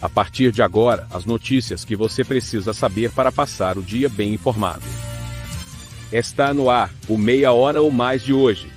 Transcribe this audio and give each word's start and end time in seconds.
A 0.00 0.08
partir 0.08 0.52
de 0.52 0.62
agora, 0.62 1.08
as 1.10 1.24
notícias 1.24 1.84
que 1.84 1.96
você 1.96 2.24
precisa 2.24 2.72
saber 2.72 3.10
para 3.12 3.32
passar 3.32 3.76
o 3.76 3.82
dia 3.82 4.08
bem 4.08 4.32
informado. 4.32 4.84
Está 6.12 6.54
no 6.54 6.70
ar, 6.70 6.94
o 7.08 7.18
Meia 7.18 7.52
Hora 7.52 7.82
ou 7.82 7.90
Mais 7.90 8.22
de 8.22 8.32
hoje. 8.32 8.70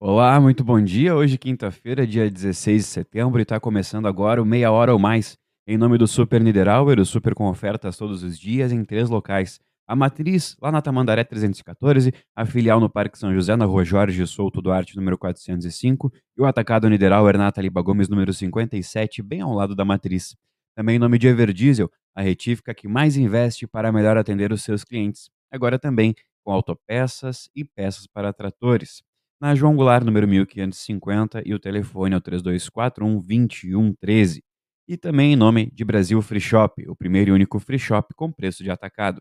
Olá, 0.00 0.40
muito 0.40 0.62
bom 0.62 0.80
dia. 0.80 1.16
Hoje, 1.16 1.36
quinta-feira, 1.36 2.06
dia 2.06 2.30
16 2.30 2.82
de 2.82 2.88
setembro, 2.88 3.40
e 3.40 3.42
está 3.42 3.58
começando 3.58 4.06
agora 4.06 4.40
o 4.40 4.46
Meia 4.46 4.70
Hora 4.70 4.92
ou 4.92 5.00
Mais, 5.00 5.36
em 5.66 5.76
nome 5.76 5.98
do 5.98 6.06
Super 6.06 6.40
Niederauer, 6.40 7.00
o 7.00 7.04
Super 7.04 7.34
com 7.34 7.48
ofertas 7.48 7.96
todos 7.96 8.22
os 8.22 8.38
dias 8.38 8.70
em 8.70 8.84
três 8.84 9.10
locais. 9.10 9.58
A 9.86 9.94
matriz, 9.94 10.56
lá 10.62 10.72
na 10.72 10.80
Tamandaré 10.80 11.24
314, 11.24 12.10
a 12.34 12.46
filial 12.46 12.80
no 12.80 12.88
Parque 12.88 13.18
São 13.18 13.34
José, 13.34 13.54
na 13.54 13.66
rua 13.66 13.84
Jorge 13.84 14.26
Souto 14.26 14.62
Duarte, 14.62 14.96
número 14.96 15.18
405, 15.18 16.10
e 16.38 16.40
o 16.40 16.46
atacado 16.46 16.88
Niederauer 16.88 17.36
na 17.36 17.52
Liba 17.58 17.82
Gomes, 17.82 18.08
número 18.08 18.32
57, 18.32 19.22
bem 19.22 19.42
ao 19.42 19.52
lado 19.52 19.74
da 19.74 19.84
matriz. 19.84 20.34
Também 20.74 20.96
em 20.96 20.98
nome 20.98 21.18
de 21.18 21.26
Everdiesel, 21.28 21.90
a 22.14 22.22
retífica 22.22 22.72
que 22.72 22.88
mais 22.88 23.18
investe 23.18 23.66
para 23.66 23.92
melhor 23.92 24.16
atender 24.16 24.52
os 24.52 24.62
seus 24.62 24.84
clientes. 24.84 25.28
Agora 25.52 25.78
também 25.78 26.14
com 26.42 26.50
autopeças 26.50 27.50
e 27.54 27.62
peças 27.62 28.06
para 28.06 28.32
tratores. 28.32 29.02
Na 29.38 29.54
João 29.54 29.76
Goulart, 29.76 30.02
número 30.02 30.26
1550, 30.26 31.42
e 31.44 31.52
o 31.52 31.58
telefone 31.58 32.14
é 32.14 32.16
o 32.16 32.20
3241 32.22 33.20
2113. 33.20 34.42
E 34.88 34.96
também 34.96 35.34
em 35.34 35.36
nome 35.36 35.70
de 35.74 35.84
Brasil 35.84 36.22
Free 36.22 36.40
Shop, 36.40 36.82
o 36.88 36.96
primeiro 36.96 37.30
e 37.30 37.34
único 37.34 37.58
free 37.58 37.78
shop 37.78 38.14
com 38.14 38.32
preço 38.32 38.62
de 38.62 38.70
atacado 38.70 39.20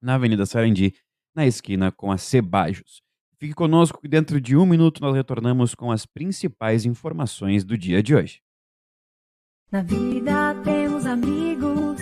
na 0.00 0.14
Avenida 0.14 0.46
Sarandi, 0.46 0.94
na 1.34 1.46
esquina 1.46 1.92
com 1.92 2.10
a 2.10 2.18
Cebajos. 2.18 3.02
Fique 3.38 3.54
conosco 3.54 4.00
que 4.00 4.08
dentro 4.08 4.40
de 4.40 4.56
um 4.56 4.64
minuto 4.64 5.00
nós 5.00 5.14
retornamos 5.14 5.74
com 5.74 5.90
as 5.92 6.06
principais 6.06 6.86
informações 6.86 7.64
do 7.64 7.76
dia 7.76 8.02
de 8.02 8.14
hoje. 8.14 8.40
Na 9.70 9.82
vida 9.82 10.54
temos 10.64 11.04
amigos 11.04 12.00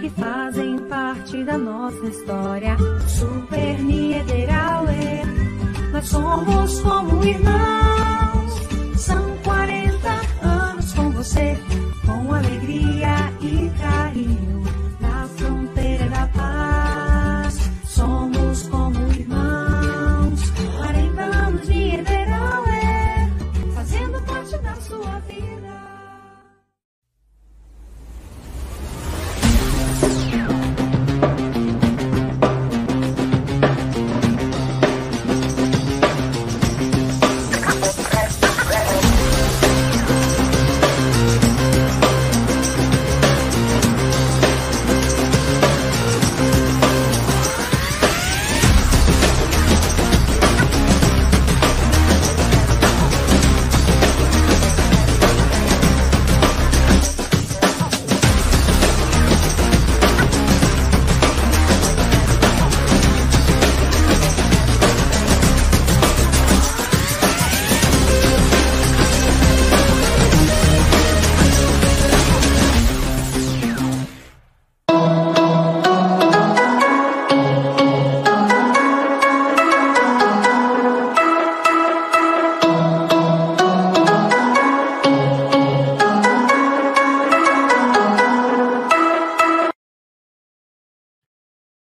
que 0.00 0.10
fazem 0.10 0.78
parte 0.88 1.42
da 1.44 1.56
nossa 1.56 2.04
história. 2.06 2.76
Super 3.08 3.78
Niederauer, 3.82 5.24
nós 5.92 6.06
somos 6.06 6.80
como 6.80 7.24
irmãos. 7.24 8.52
São 8.96 9.38
40 9.38 10.08
anos 10.42 10.92
com 10.92 11.10
você, 11.12 11.56
com 12.04 12.34
alegria 12.34 13.32
e 13.40 13.70
carinho. 13.78 14.77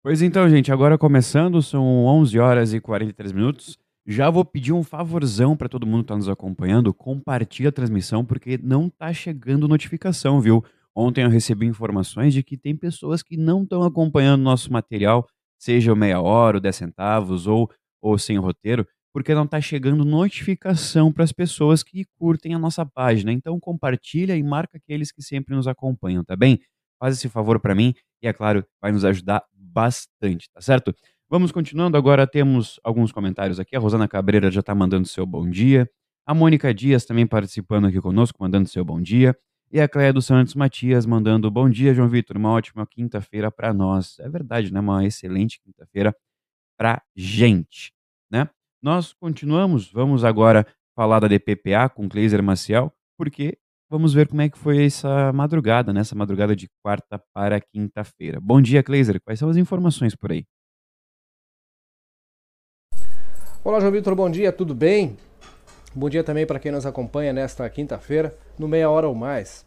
Pois 0.06 0.22
então, 0.22 0.48
gente, 0.48 0.72
agora 0.72 1.00
começando, 1.00 1.64
são 1.64 2.06
11 2.06 2.38
horas 2.38 2.74
e 2.76 2.80
43 2.80 3.32
minutos. 3.32 3.76
Já 4.06 4.30
vou 4.30 4.46
pedir 4.46 4.72
um 4.72 4.84
favorzão 4.84 5.58
para 5.58 5.68
todo 5.68 5.88
mundo 5.88 6.02
que 6.02 6.04
está 6.04 6.16
nos 6.16 6.30
acompanhando, 6.30 6.94
compartilha 6.94 7.70
a 7.70 7.72
transmissão 7.72 8.24
porque 8.24 8.56
não 8.62 8.88
tá 8.88 9.12
chegando 9.12 9.68
notificação, 9.68 10.40
viu? 10.40 10.64
Ontem 10.96 11.24
eu 11.24 11.30
recebi 11.32 11.66
informações 11.66 12.36
de 12.36 12.44
que 12.44 12.56
tem 12.56 12.76
pessoas 12.76 13.24
que 13.24 13.36
não 13.36 13.64
estão 13.64 13.82
acompanhando 13.82 14.44
nosso 14.44 14.72
material, 14.72 15.28
seja 15.58 15.92
o 15.92 15.96
meia 15.96 16.22
hora, 16.22 16.58
o 16.58 16.62
10 16.62 16.76
centavos 16.76 17.48
ou, 17.48 17.68
ou 18.00 18.16
sem 18.20 18.38
roteiro, 18.38 18.88
porque 19.12 19.34
não 19.34 19.48
tá 19.48 19.60
chegando 19.60 20.06
notificação 20.06 21.12
para 21.12 21.24
as 21.24 21.32
pessoas 21.32 21.82
que 21.82 22.06
curtem 22.20 22.54
a 22.54 22.60
nossa 22.60 22.86
página. 22.86 23.32
Então 23.32 23.60
compartilha 23.60 24.38
e 24.38 24.44
marca 24.44 24.78
aqueles 24.78 25.12
que 25.12 25.24
sempre 25.24 25.56
nos 25.56 25.68
acompanham, 25.68 26.24
tá 26.24 26.36
bem? 26.36 26.60
Faz 27.00 27.18
esse 27.18 27.28
favor 27.28 27.60
para 27.60 27.74
mim 27.74 27.96
e, 28.22 28.28
é 28.28 28.34
claro, 28.34 28.66
vai 28.82 28.92
nos 28.92 29.04
ajudar 29.04 29.44
bastante, 29.76 30.50
tá 30.50 30.62
certo? 30.62 30.96
Vamos 31.30 31.52
continuando, 31.52 31.98
agora 31.98 32.26
temos 32.26 32.80
alguns 32.82 33.12
comentários 33.12 33.60
aqui. 33.60 33.76
A 33.76 33.80
Rosana 33.80 34.08
Cabreira 34.08 34.50
já 34.50 34.62
está 34.62 34.74
mandando 34.74 35.06
seu 35.06 35.26
bom 35.26 35.50
dia. 35.50 35.90
A 36.26 36.34
Mônica 36.34 36.74
Dias 36.74 37.04
também 37.04 37.28
participando 37.28 37.88
aqui 37.88 38.00
conosco, 38.00 38.38
mandando 38.42 38.70
seu 38.70 38.86
bom 38.86 39.02
dia. 39.02 39.38
E 39.70 39.82
a 39.82 39.90
Cléia 39.90 40.14
dos 40.14 40.26
Santos 40.26 40.56
Matias 40.56 41.06
mandando 41.06 41.52
bom 41.52 41.70
dia, 41.70 41.94
João 41.94 42.08
Vitor. 42.08 42.38
Uma 42.38 42.52
ótima 42.52 42.88
quinta-feira 42.88 43.52
para 43.52 43.74
nós. 43.74 44.18
É 44.20 44.30
verdade, 44.30 44.72
né? 44.72 44.80
Uma 44.80 45.06
excelente 45.06 45.60
quinta-feira 45.60 46.16
para 46.78 47.02
gente, 47.14 47.92
né? 48.32 48.50
Nós 48.82 49.12
continuamos, 49.12 49.92
vamos 49.92 50.24
agora 50.24 50.66
falar 50.96 51.20
da 51.20 51.28
DPPA 51.28 51.90
com 51.90 52.08
Cleiser 52.08 52.42
Maciel, 52.42 52.94
porque 53.18 53.58
vamos 53.90 54.14
ver 54.14 54.28
como 54.28 54.42
é 54.42 54.50
que 54.50 54.58
foi 54.58 54.86
essa 54.86 55.32
madrugada, 55.34 55.94
né? 55.94 56.02
Essa 56.02 56.16
madrugada 56.16 56.56
de 56.56 56.68
quarta 56.84 57.22
para 57.34 57.60
quinta-feira. 57.60 58.40
Bom 58.42 58.62
dia, 58.62 58.84
Cleiser. 58.84 59.22
Quais 59.22 59.40
são 59.40 59.50
as 59.50 59.58
informações 59.58 60.16
por 60.16 60.32
aí? 60.32 60.46
Olá, 63.64 63.80
João 63.80 63.92
Vitor, 63.92 64.14
bom 64.16 64.30
dia, 64.30 64.52
tudo 64.52 64.76
bem? 64.76 65.18
Bom 65.94 66.10
dia 66.10 66.24
também 66.24 66.46
para 66.46 66.60
quem 66.60 66.72
nos 66.72 66.86
acompanha 66.86 67.34
nesta 67.34 67.68
quinta-feira, 67.70 68.38
no 68.60 68.68
Meia 68.68 68.90
Hora 68.90 69.08
ou 69.08 69.16
Mais. 69.16 69.66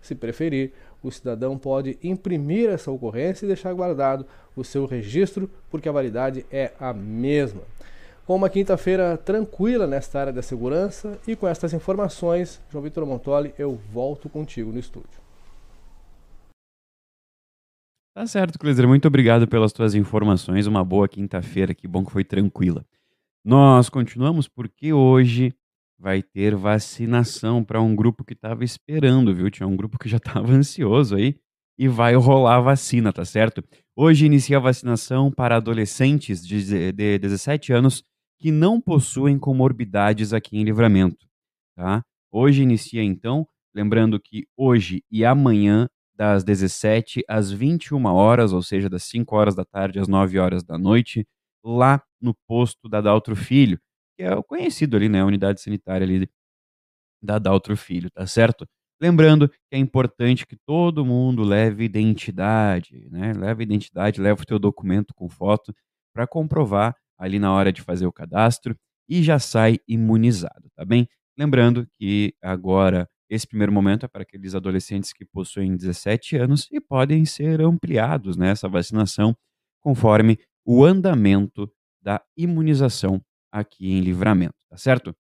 Se 0.00 0.14
preferir, 0.14 0.72
o 1.02 1.10
cidadão 1.10 1.58
pode 1.58 1.98
imprimir 2.02 2.70
essa 2.70 2.90
ocorrência 2.90 3.44
e 3.44 3.48
deixar 3.48 3.74
guardado 3.74 4.24
o 4.56 4.64
seu 4.64 4.86
registro, 4.86 5.50
porque 5.70 5.90
a 5.90 5.92
validade 5.92 6.46
é 6.50 6.72
a 6.80 6.94
mesma. 6.94 7.73
Com 8.26 8.36
uma 8.36 8.48
quinta-feira 8.48 9.18
tranquila 9.18 9.86
nesta 9.86 10.18
área 10.18 10.32
da 10.32 10.40
segurança 10.40 11.20
e 11.28 11.36
com 11.36 11.46
estas 11.46 11.74
informações, 11.74 12.58
João 12.70 12.82
Vitor 12.82 13.04
Montoli, 13.04 13.52
eu 13.58 13.74
volto 13.92 14.30
contigo 14.30 14.72
no 14.72 14.78
estúdio. 14.78 15.20
Tá 18.16 18.26
certo, 18.26 18.58
Cleiser. 18.58 18.88
Muito 18.88 19.06
obrigado 19.06 19.46
pelas 19.46 19.74
tuas 19.74 19.94
informações. 19.94 20.66
Uma 20.66 20.82
boa 20.82 21.06
quinta-feira. 21.06 21.74
Que 21.74 21.86
bom 21.86 22.02
que 22.02 22.12
foi 22.12 22.24
tranquila. 22.24 22.86
Nós 23.44 23.90
continuamos 23.90 24.48
porque 24.48 24.90
hoje 24.90 25.54
vai 25.98 26.22
ter 26.22 26.56
vacinação 26.56 27.62
para 27.62 27.82
um 27.82 27.94
grupo 27.94 28.24
que 28.24 28.32
estava 28.32 28.64
esperando, 28.64 29.34
viu? 29.34 29.50
Tinha 29.50 29.66
um 29.66 29.76
grupo 29.76 29.98
que 29.98 30.08
já 30.08 30.16
estava 30.24 30.50
ansioso 30.50 31.16
aí 31.16 31.36
e 31.78 31.88
vai 31.88 32.14
rolar 32.14 32.56
a 32.56 32.60
vacina, 32.60 33.12
tá 33.12 33.24
certo? 33.24 33.62
Hoje 33.94 34.24
inicia 34.24 34.56
a 34.56 34.60
vacinação 34.60 35.30
para 35.30 35.56
adolescentes 35.56 36.46
de, 36.46 36.90
de 36.90 37.18
17 37.18 37.72
anos 37.72 38.02
que 38.38 38.50
não 38.50 38.80
possuem 38.80 39.38
comorbidades 39.38 40.32
aqui 40.32 40.56
em 40.58 40.64
Livramento, 40.64 41.26
tá? 41.76 42.02
Hoje 42.32 42.62
inicia 42.62 43.02
então, 43.02 43.46
lembrando 43.74 44.20
que 44.20 44.46
hoje 44.56 45.02
e 45.10 45.24
amanhã, 45.24 45.88
das 46.16 46.44
17 46.44 47.24
às 47.28 47.50
21 47.50 48.04
horas, 48.06 48.52
ou 48.52 48.62
seja, 48.62 48.88
das 48.88 49.02
5 49.04 49.34
horas 49.34 49.54
da 49.54 49.64
tarde 49.64 49.98
às 49.98 50.06
9 50.08 50.38
horas 50.38 50.62
da 50.62 50.78
noite, 50.78 51.26
lá 51.64 52.02
no 52.20 52.34
posto 52.48 52.88
da 52.88 53.00
Daltro 53.00 53.34
Filho, 53.34 53.78
que 54.16 54.22
é 54.22 54.34
o 54.34 54.42
conhecido 54.44 54.96
ali, 54.96 55.08
né, 55.08 55.20
a 55.22 55.26
unidade 55.26 55.60
sanitária 55.60 56.04
ali 56.06 56.28
da 57.22 57.38
Daltro 57.38 57.76
Filho, 57.76 58.10
tá 58.10 58.26
certo? 58.26 58.66
Lembrando 59.00 59.48
que 59.48 59.56
é 59.72 59.78
importante 59.78 60.46
que 60.46 60.56
todo 60.66 61.04
mundo 61.04 61.42
leve 61.42 61.84
identidade, 61.84 63.08
né? 63.10 63.32
Leve 63.32 63.64
identidade, 63.64 64.20
leve 64.20 64.42
o 64.42 64.46
teu 64.46 64.58
documento 64.58 65.12
com 65.14 65.28
foto 65.28 65.74
para 66.14 66.26
comprovar 66.26 66.94
ali 67.18 67.38
na 67.38 67.52
hora 67.52 67.72
de 67.72 67.82
fazer 67.82 68.06
o 68.06 68.12
cadastro 68.12 68.76
e 69.08 69.22
já 69.22 69.38
sai 69.38 69.78
imunizado, 69.86 70.70
tá 70.74 70.84
bem? 70.84 71.08
Lembrando 71.36 71.86
que 71.98 72.34
agora 72.42 73.08
esse 73.28 73.46
primeiro 73.46 73.72
momento 73.72 74.04
é 74.04 74.08
para 74.08 74.22
aqueles 74.22 74.54
adolescentes 74.54 75.12
que 75.12 75.24
possuem 75.24 75.76
17 75.76 76.36
anos 76.36 76.68
e 76.70 76.80
podem 76.80 77.24
ser 77.24 77.60
ampliados 77.60 78.36
nessa 78.36 78.68
vacinação 78.68 79.36
conforme 79.80 80.38
o 80.64 80.84
andamento 80.84 81.70
da 82.02 82.22
imunização 82.36 83.20
aqui 83.52 83.90
em 83.90 84.00
Livramento, 84.00 84.54
tá 84.68 84.76
certo? 84.76 85.14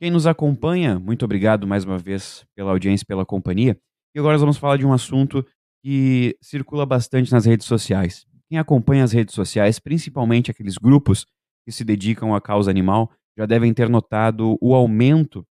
Quem 0.00 0.10
nos 0.10 0.26
acompanha, 0.26 0.98
muito 0.98 1.24
obrigado 1.24 1.66
mais 1.66 1.84
uma 1.84 1.98
vez 1.98 2.44
pela 2.54 2.70
audiência, 2.70 3.04
pela 3.06 3.26
companhia. 3.26 3.76
E 4.14 4.18
agora 4.18 4.34
nós 4.34 4.40
vamos 4.40 4.56
falar 4.56 4.76
de 4.76 4.86
um 4.86 4.92
assunto 4.92 5.44
que 5.82 6.36
circula 6.40 6.86
bastante 6.86 7.32
nas 7.32 7.44
redes 7.44 7.66
sociais. 7.66 8.24
Quem 8.48 8.58
acompanha 8.58 9.04
as 9.04 9.12
redes 9.12 9.34
sociais, 9.34 9.78
principalmente 9.78 10.50
aqueles 10.50 10.78
grupos 10.78 11.26
que 11.68 11.72
se 11.72 11.84
dedicam 11.84 12.34
à 12.34 12.40
causa 12.40 12.70
animal, 12.70 13.12
já 13.36 13.44
devem 13.44 13.74
ter 13.74 13.90
notado 13.90 14.56
o 14.58 14.74
aumento 14.74 15.46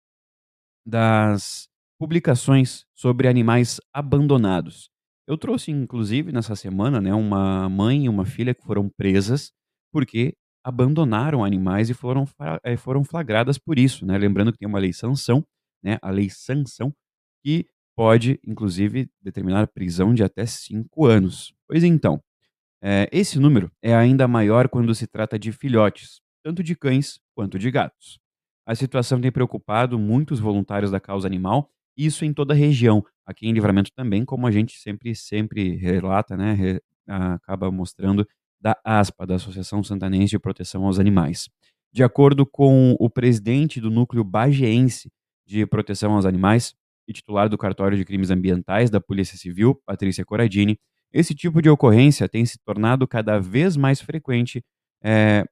das 0.86 1.68
publicações 2.00 2.86
sobre 2.94 3.28
animais 3.28 3.78
abandonados. 3.92 4.88
Eu 5.28 5.36
trouxe, 5.36 5.70
inclusive, 5.70 6.32
nessa 6.32 6.56
semana, 6.56 7.02
né, 7.02 7.12
uma 7.12 7.68
mãe 7.68 8.06
e 8.06 8.08
uma 8.08 8.24
filha 8.24 8.54
que 8.54 8.62
foram 8.62 8.88
presas 8.88 9.52
porque 9.92 10.34
abandonaram 10.64 11.44
animais 11.44 11.90
e 11.90 11.94
foram, 11.94 12.24
eh, 12.64 12.78
foram 12.78 13.04
flagradas 13.04 13.58
por 13.58 13.78
isso, 13.78 14.06
né? 14.06 14.16
Lembrando 14.16 14.52
que 14.52 14.58
tem 14.58 14.68
uma 14.68 14.78
lei 14.78 14.92
sanção, 14.92 15.44
né? 15.82 15.98
A 16.00 16.10
lei 16.10 16.30
sanção, 16.30 16.92
que 17.44 17.66
pode, 17.94 18.40
inclusive, 18.46 19.08
determinar 19.20 19.66
prisão 19.68 20.14
de 20.14 20.22
até 20.24 20.46
cinco 20.46 21.04
anos. 21.06 21.52
Pois 21.68 21.84
então, 21.84 22.22
é, 22.82 23.08
esse 23.12 23.38
número 23.38 23.70
é 23.82 23.94
ainda 23.94 24.28
maior 24.28 24.68
quando 24.68 24.94
se 24.94 25.06
trata 25.06 25.38
de 25.38 25.52
filhotes, 25.52 26.20
tanto 26.44 26.62
de 26.62 26.74
cães 26.74 27.18
quanto 27.34 27.58
de 27.58 27.70
gatos. 27.70 28.18
A 28.66 28.74
situação 28.74 29.20
tem 29.20 29.30
preocupado 29.30 29.98
muitos 29.98 30.40
voluntários 30.40 30.90
da 30.90 31.00
causa 31.00 31.26
animal, 31.26 31.70
isso 31.96 32.24
em 32.24 32.32
toda 32.32 32.52
a 32.52 32.56
região, 32.56 33.02
aqui 33.24 33.46
em 33.46 33.52
Livramento 33.52 33.90
também, 33.94 34.24
como 34.24 34.46
a 34.46 34.50
gente 34.50 34.78
sempre 34.78 35.14
sempre 35.14 35.76
relata, 35.76 36.36
né, 36.36 36.52
re, 36.52 36.80
acaba 37.06 37.70
mostrando 37.70 38.26
da 38.60 38.76
ASPA, 38.84 39.26
da 39.26 39.36
Associação 39.36 39.82
Santanense 39.82 40.30
de 40.30 40.38
Proteção 40.38 40.84
aos 40.84 40.98
Animais. 40.98 41.48
De 41.92 42.02
acordo 42.02 42.44
com 42.44 42.96
o 42.98 43.08
presidente 43.08 43.80
do 43.80 43.90
núcleo 43.90 44.24
bagiense 44.24 45.10
de 45.46 45.64
proteção 45.66 46.14
aos 46.14 46.26
animais 46.26 46.74
e 47.08 47.12
titular 47.12 47.48
do 47.48 47.56
cartório 47.56 47.96
de 47.96 48.04
crimes 48.04 48.30
ambientais 48.30 48.90
da 48.90 49.00
Polícia 49.00 49.38
Civil, 49.38 49.80
Patrícia 49.86 50.24
Coradini, 50.24 50.78
esse 51.18 51.34
tipo 51.34 51.62
de 51.62 51.70
ocorrência 51.70 52.28
tem 52.28 52.44
se 52.44 52.58
tornado 52.58 53.08
cada 53.08 53.38
vez 53.38 53.74
mais 53.74 54.02
frequente 54.02 54.62
é, 55.02 55.44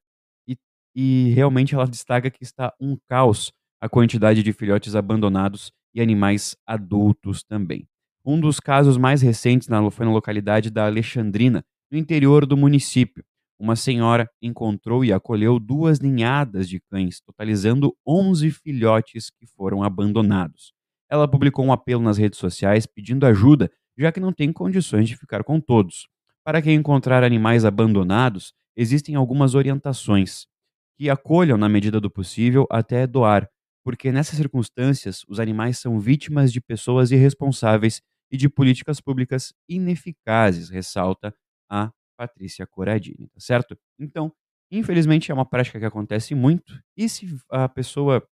e, 0.47 0.55
e 0.95 1.31
realmente 1.33 1.73
ela 1.73 1.87
destaca 1.87 2.29
que 2.29 2.43
está 2.43 2.71
um 2.79 2.95
caos 3.09 3.51
a 3.81 3.89
quantidade 3.89 4.43
de 4.43 4.53
filhotes 4.53 4.95
abandonados 4.95 5.71
e 5.91 6.01
animais 6.01 6.55
adultos 6.67 7.43
também. 7.43 7.87
Um 8.23 8.39
dos 8.39 8.59
casos 8.59 8.95
mais 8.95 9.23
recentes 9.23 9.67
foi 9.91 10.05
na 10.05 10.11
localidade 10.11 10.69
da 10.69 10.85
Alexandrina, 10.85 11.63
no 11.91 11.97
interior 11.97 12.45
do 12.45 12.55
município. 12.55 13.23
Uma 13.59 13.75
senhora 13.75 14.29
encontrou 14.39 15.03
e 15.03 15.11
acolheu 15.11 15.59
duas 15.59 15.99
ninhadas 15.99 16.69
de 16.69 16.79
cães, 16.79 17.21
totalizando 17.21 17.95
11 18.05 18.51
filhotes 18.51 19.31
que 19.31 19.47
foram 19.47 19.81
abandonados. 19.81 20.73
Ela 21.09 21.27
publicou 21.27 21.65
um 21.65 21.71
apelo 21.71 22.03
nas 22.03 22.17
redes 22.17 22.37
sociais 22.37 22.85
pedindo 22.85 23.25
ajuda, 23.25 23.71
já 23.97 24.11
que 24.11 24.19
não 24.19 24.33
tem 24.33 24.51
condições 24.51 25.07
de 25.07 25.15
ficar 25.17 25.43
com 25.43 25.59
todos. 25.59 26.07
Para 26.43 26.61
quem 26.61 26.75
encontrar 26.75 27.23
animais 27.23 27.65
abandonados, 27.65 28.53
existem 28.75 29.15
algumas 29.15 29.55
orientações 29.55 30.45
que 30.97 31.09
acolham 31.09 31.57
na 31.57 31.67
medida 31.67 31.99
do 31.99 32.09
possível 32.09 32.65
até 32.69 33.05
doar, 33.05 33.49
porque 33.83 34.11
nessas 34.11 34.37
circunstâncias 34.37 35.23
os 35.27 35.39
animais 35.39 35.79
são 35.79 35.99
vítimas 35.99 36.51
de 36.51 36.61
pessoas 36.61 37.11
irresponsáveis 37.11 38.01
e 38.31 38.37
de 38.37 38.49
políticas 38.49 38.99
públicas 39.01 39.53
ineficazes, 39.69 40.69
ressalta 40.69 41.33
a 41.69 41.91
Patrícia 42.17 42.65
Coradini, 42.65 43.27
tá 43.27 43.39
certo? 43.39 43.77
Então, 43.99 44.31
infelizmente 44.71 45.31
é 45.31 45.33
uma 45.33 45.45
prática 45.45 45.79
que 45.79 45.85
acontece 45.85 46.33
muito 46.33 46.81
e 46.97 47.07
se 47.09 47.27
a 47.49 47.67
pessoa 47.69 48.25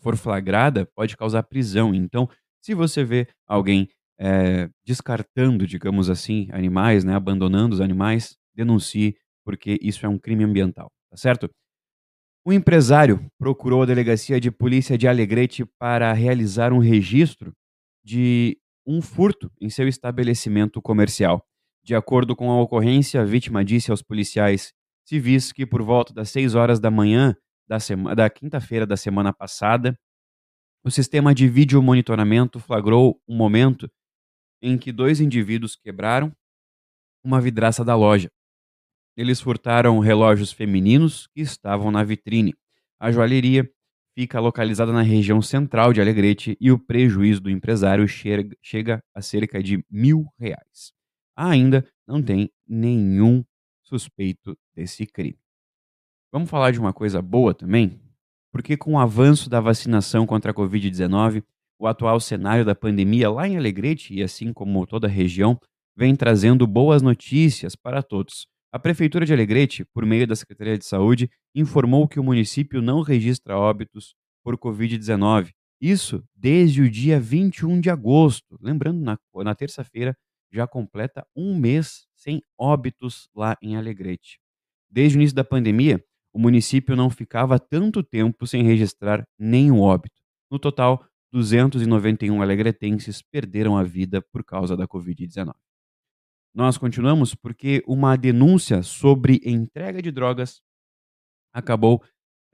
for 0.00 0.16
flagrada, 0.16 0.86
pode 0.94 1.16
causar 1.16 1.42
prisão. 1.44 1.94
Então, 1.94 2.28
se 2.60 2.74
você 2.74 3.04
vê 3.04 3.28
alguém 3.46 3.88
é, 4.18 4.68
descartando, 4.84 5.66
digamos 5.66 6.08
assim, 6.08 6.48
animais, 6.50 7.04
né, 7.04 7.14
abandonando 7.14 7.74
os 7.74 7.80
animais, 7.80 8.36
denuncie, 8.54 9.16
porque 9.44 9.78
isso 9.80 10.04
é 10.04 10.08
um 10.08 10.18
crime 10.18 10.44
ambiental, 10.44 10.90
tá 11.10 11.16
certo? 11.16 11.50
Um 12.46 12.52
empresário 12.52 13.26
procurou 13.38 13.82
a 13.82 13.86
delegacia 13.86 14.40
de 14.40 14.50
polícia 14.50 14.96
de 14.96 15.08
Alegrete 15.08 15.64
para 15.78 16.12
realizar 16.12 16.72
um 16.72 16.78
registro 16.78 17.52
de 18.04 18.56
um 18.86 19.02
furto 19.02 19.50
em 19.60 19.68
seu 19.68 19.88
estabelecimento 19.88 20.80
comercial. 20.80 21.44
De 21.84 21.94
acordo 21.94 22.36
com 22.36 22.50
a 22.50 22.60
ocorrência, 22.60 23.20
a 23.20 23.24
vítima 23.24 23.64
disse 23.64 23.90
aos 23.90 24.00
policiais 24.00 24.72
civis 25.04 25.52
que 25.52 25.66
por 25.66 25.82
volta 25.82 26.14
das 26.14 26.30
6 26.30 26.54
horas 26.54 26.78
da 26.80 26.90
manhã 26.90 27.34
da, 27.68 27.78
da 28.14 28.30
quinta-feira 28.30 28.86
da 28.86 28.96
semana 28.96 29.32
passada, 29.32 29.96
o 30.84 30.90
sistema 30.90 31.34
de 31.34 31.48
vídeo 31.48 31.82
monitoramento 31.82 32.60
flagrou 32.60 33.20
um 33.28 33.36
momento 33.36 33.88
em 34.60 34.78
que 34.78 34.92
dois 34.92 35.20
indivíduos 35.20 35.76
quebraram 35.76 36.32
uma 37.24 37.40
vidraça 37.40 37.84
da 37.84 37.94
loja. 37.94 38.30
Eles 39.16 39.40
furtaram 39.40 39.98
relógios 39.98 40.52
femininos 40.52 41.26
que 41.28 41.40
estavam 41.40 41.90
na 41.90 42.04
vitrine. 42.04 42.54
A 43.00 43.10
joalheria 43.10 43.70
fica 44.14 44.40
localizada 44.40 44.92
na 44.92 45.02
região 45.02 45.42
central 45.42 45.92
de 45.92 46.00
Alegrete 46.00 46.56
e 46.60 46.70
o 46.70 46.78
prejuízo 46.78 47.40
do 47.40 47.50
empresário 47.50 48.06
chega 48.08 49.02
a 49.14 49.22
cerca 49.22 49.62
de 49.62 49.84
mil 49.90 50.26
reais 50.38 50.96
ainda 51.36 51.86
não 52.06 52.22
tem 52.22 52.50
nenhum 52.66 53.44
suspeito 53.82 54.58
desse 54.74 55.06
crime. 55.06 55.38
Vamos 56.32 56.50
falar 56.50 56.72
de 56.72 56.80
uma 56.80 56.92
coisa 56.92 57.20
boa 57.20 57.54
também? 57.54 58.00
Porque 58.50 58.76
com 58.76 58.94
o 58.94 58.98
avanço 58.98 59.50
da 59.50 59.60
vacinação 59.60 60.26
contra 60.26 60.50
a 60.50 60.54
Covid-19, 60.54 61.44
o 61.78 61.86
atual 61.86 62.18
cenário 62.20 62.64
da 62.64 62.74
pandemia 62.74 63.30
lá 63.30 63.46
em 63.46 63.56
Alegrete, 63.56 64.14
e 64.14 64.22
assim 64.22 64.52
como 64.52 64.86
toda 64.86 65.06
a 65.06 65.10
região, 65.10 65.58
vem 65.96 66.14
trazendo 66.14 66.66
boas 66.66 67.02
notícias 67.02 67.74
para 67.74 68.02
todos. 68.02 68.46
A 68.72 68.78
Prefeitura 68.78 69.24
de 69.24 69.32
Alegrete, 69.32 69.84
por 69.86 70.04
meio 70.04 70.26
da 70.26 70.36
Secretaria 70.36 70.76
de 70.76 70.84
Saúde, 70.84 71.30
informou 71.54 72.06
que 72.06 72.20
o 72.20 72.24
município 72.24 72.82
não 72.82 73.00
registra 73.00 73.56
óbitos 73.56 74.14
por 74.44 74.58
Covid-19. 74.58 75.52
Isso 75.80 76.22
desde 76.34 76.82
o 76.82 76.90
dia 76.90 77.18
21 77.18 77.80
de 77.80 77.90
agosto. 77.90 78.58
Lembrando, 78.60 79.00
na, 79.00 79.18
na 79.44 79.54
terça-feira 79.54 80.16
já 80.52 80.66
completa 80.66 81.26
um 81.34 81.58
mês 81.58 82.06
sem 82.14 82.40
óbitos 82.58 83.28
lá 83.34 83.56
em 83.62 83.76
Alegrete. 83.76 84.38
Desde 84.90 85.16
o 85.16 85.20
início 85.20 85.36
da 85.36 85.44
pandemia, 85.44 86.02
o 86.32 86.38
município 86.38 86.94
não 86.94 87.10
ficava 87.10 87.58
tanto 87.58 88.02
tempo 88.02 88.46
sem 88.46 88.62
registrar 88.62 89.26
nenhum 89.38 89.80
óbito. 89.80 90.20
No 90.50 90.58
total, 90.58 91.04
291 91.36 92.40
alegretenses 92.40 93.20
perderam 93.20 93.76
a 93.76 93.82
vida 93.82 94.22
por 94.22 94.42
causa 94.42 94.74
da 94.74 94.88
Covid-19. 94.88 95.52
Nós 96.54 96.78
continuamos 96.78 97.34
porque 97.34 97.82
uma 97.86 98.16
denúncia 98.16 98.82
sobre 98.82 99.42
entrega 99.44 100.00
de 100.00 100.10
drogas 100.10 100.62
acabou 101.52 102.02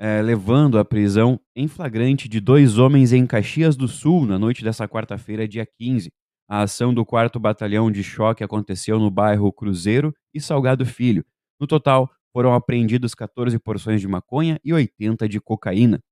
é, 0.00 0.20
levando 0.20 0.80
à 0.80 0.84
prisão 0.84 1.40
em 1.54 1.68
flagrante 1.68 2.28
de 2.28 2.40
dois 2.40 2.76
homens 2.76 3.12
em 3.12 3.24
Caxias 3.24 3.76
do 3.76 3.86
Sul 3.86 4.26
na 4.26 4.36
noite 4.36 4.64
dessa 4.64 4.88
quarta-feira, 4.88 5.46
dia 5.46 5.64
15. 5.64 6.12
A 6.48 6.62
ação 6.62 6.92
do 6.92 7.06
4 7.06 7.38
Batalhão 7.38 7.88
de 7.88 8.02
Choque 8.02 8.42
aconteceu 8.42 8.98
no 8.98 9.12
bairro 9.12 9.52
Cruzeiro 9.52 10.12
e 10.34 10.40
Salgado 10.40 10.84
Filho. 10.84 11.24
No 11.60 11.68
total, 11.68 12.10
foram 12.32 12.52
apreendidos 12.52 13.14
14 13.14 13.56
porções 13.60 14.00
de 14.00 14.08
maconha 14.08 14.58
e 14.64 14.72
80 14.72 15.28
de 15.28 15.40
cocaína. 15.40 16.02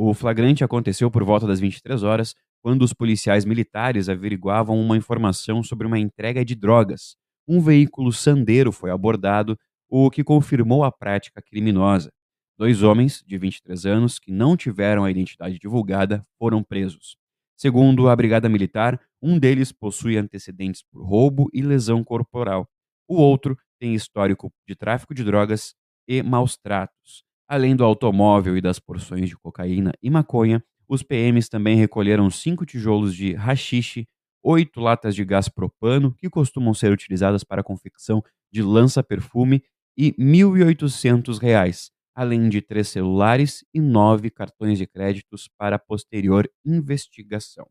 O 0.00 0.14
flagrante 0.14 0.62
aconteceu 0.62 1.10
por 1.10 1.24
volta 1.24 1.44
das 1.44 1.58
23 1.58 2.04
horas, 2.04 2.32
quando 2.62 2.82
os 2.82 2.92
policiais 2.92 3.44
militares 3.44 4.08
averiguavam 4.08 4.80
uma 4.80 4.96
informação 4.96 5.60
sobre 5.60 5.88
uma 5.88 5.98
entrega 5.98 6.44
de 6.44 6.54
drogas. 6.54 7.16
Um 7.48 7.60
veículo 7.60 8.12
sandeiro 8.12 8.70
foi 8.70 8.92
abordado, 8.92 9.58
o 9.88 10.08
que 10.08 10.22
confirmou 10.22 10.84
a 10.84 10.92
prática 10.92 11.42
criminosa. 11.42 12.12
Dois 12.56 12.84
homens, 12.84 13.24
de 13.26 13.36
23 13.36 13.86
anos, 13.86 14.20
que 14.20 14.30
não 14.30 14.56
tiveram 14.56 15.02
a 15.02 15.10
identidade 15.10 15.58
divulgada, 15.58 16.22
foram 16.38 16.62
presos. 16.62 17.16
Segundo 17.56 18.08
a 18.08 18.14
Brigada 18.14 18.48
Militar, 18.48 19.00
um 19.20 19.36
deles 19.36 19.72
possui 19.72 20.16
antecedentes 20.16 20.80
por 20.80 21.04
roubo 21.04 21.50
e 21.52 21.60
lesão 21.60 22.04
corporal. 22.04 22.68
O 23.08 23.16
outro 23.16 23.58
tem 23.80 23.96
histórico 23.96 24.52
de 24.64 24.76
tráfico 24.76 25.12
de 25.12 25.24
drogas 25.24 25.74
e 26.06 26.22
maus 26.22 26.56
tratos. 26.56 27.27
Além 27.48 27.74
do 27.74 27.82
automóvel 27.82 28.56
e 28.58 28.60
das 28.60 28.78
porções 28.78 29.28
de 29.28 29.36
cocaína 29.36 29.92
e 30.02 30.10
maconha, 30.10 30.62
os 30.86 31.02
PMs 31.02 31.48
também 31.48 31.76
recolheram 31.76 32.28
cinco 32.30 32.66
tijolos 32.66 33.14
de 33.14 33.32
rachixe, 33.32 34.06
oito 34.42 34.80
latas 34.80 35.14
de 35.14 35.24
gás 35.24 35.48
propano, 35.48 36.14
que 36.14 36.28
costumam 36.28 36.74
ser 36.74 36.92
utilizadas 36.92 37.42
para 37.42 37.62
a 37.62 37.64
confecção 37.64 38.22
de 38.52 38.62
lança-perfume, 38.62 39.62
e 39.96 40.14
R$ 40.16 40.24
1.800, 40.24 41.90
além 42.14 42.48
de 42.48 42.62
três 42.62 42.88
celulares 42.88 43.64
e 43.74 43.80
nove 43.80 44.30
cartões 44.30 44.78
de 44.78 44.86
créditos 44.86 45.48
para 45.58 45.78
posterior 45.78 46.48
investigação. 46.64 47.66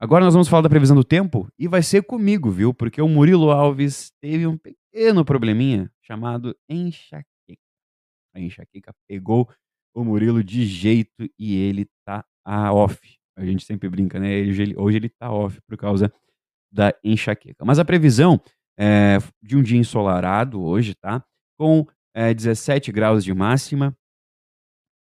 Agora 0.00 0.24
nós 0.24 0.34
vamos 0.34 0.48
falar 0.48 0.62
da 0.62 0.68
previsão 0.68 0.96
do 0.96 1.04
tempo 1.04 1.48
e 1.58 1.68
vai 1.68 1.82
ser 1.82 2.02
comigo, 2.02 2.50
viu? 2.50 2.72
Porque 2.72 3.02
o 3.02 3.08
Murilo 3.08 3.50
Alves 3.50 4.10
teve 4.20 4.46
um 4.46 4.56
pequeno 4.56 5.24
probleminha 5.24 5.90
chamado 6.00 6.56
enxaqueca. 6.68 7.31
A 8.34 8.40
enxaqueca 8.40 8.94
pegou 9.08 9.48
o 9.94 10.04
Murilo 10.04 10.42
de 10.42 10.64
jeito 10.64 11.28
e 11.38 11.56
ele 11.56 11.86
tá 12.04 12.24
a 12.44 12.72
off. 12.72 12.98
A 13.36 13.44
gente 13.44 13.64
sempre 13.64 13.88
brinca, 13.88 14.18
né? 14.18 14.40
Hoje 14.40 14.62
ele, 14.62 14.74
hoje 14.76 14.96
ele 14.96 15.08
tá 15.08 15.30
off 15.30 15.60
por 15.62 15.76
causa 15.76 16.12
da 16.72 16.94
enxaqueca. 17.04 17.64
Mas 17.64 17.78
a 17.78 17.84
previsão 17.84 18.40
é 18.78 19.18
de 19.42 19.56
um 19.56 19.62
dia 19.62 19.78
ensolarado 19.78 20.62
hoje, 20.62 20.94
tá? 20.94 21.22
Com 21.58 21.86
é, 22.14 22.32
17 22.32 22.90
graus 22.90 23.24
de 23.24 23.32
máxima. 23.34 23.96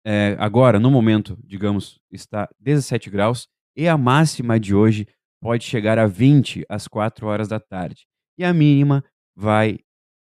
É, 0.05 0.35
agora, 0.39 0.79
no 0.79 0.89
momento, 0.89 1.37
digamos, 1.43 1.99
está 2.11 2.49
17 2.59 3.09
graus. 3.09 3.47
E 3.75 3.87
a 3.87 3.97
máxima 3.97 4.59
de 4.59 4.73
hoje 4.73 5.07
pode 5.41 5.63
chegar 5.63 5.97
a 5.97 6.07
20 6.07 6.65
às 6.67 6.87
4 6.87 7.27
horas 7.27 7.47
da 7.47 7.59
tarde. 7.59 8.07
E 8.37 8.43
a 8.43 8.53
mínima 8.53 9.03
vai 9.35 9.79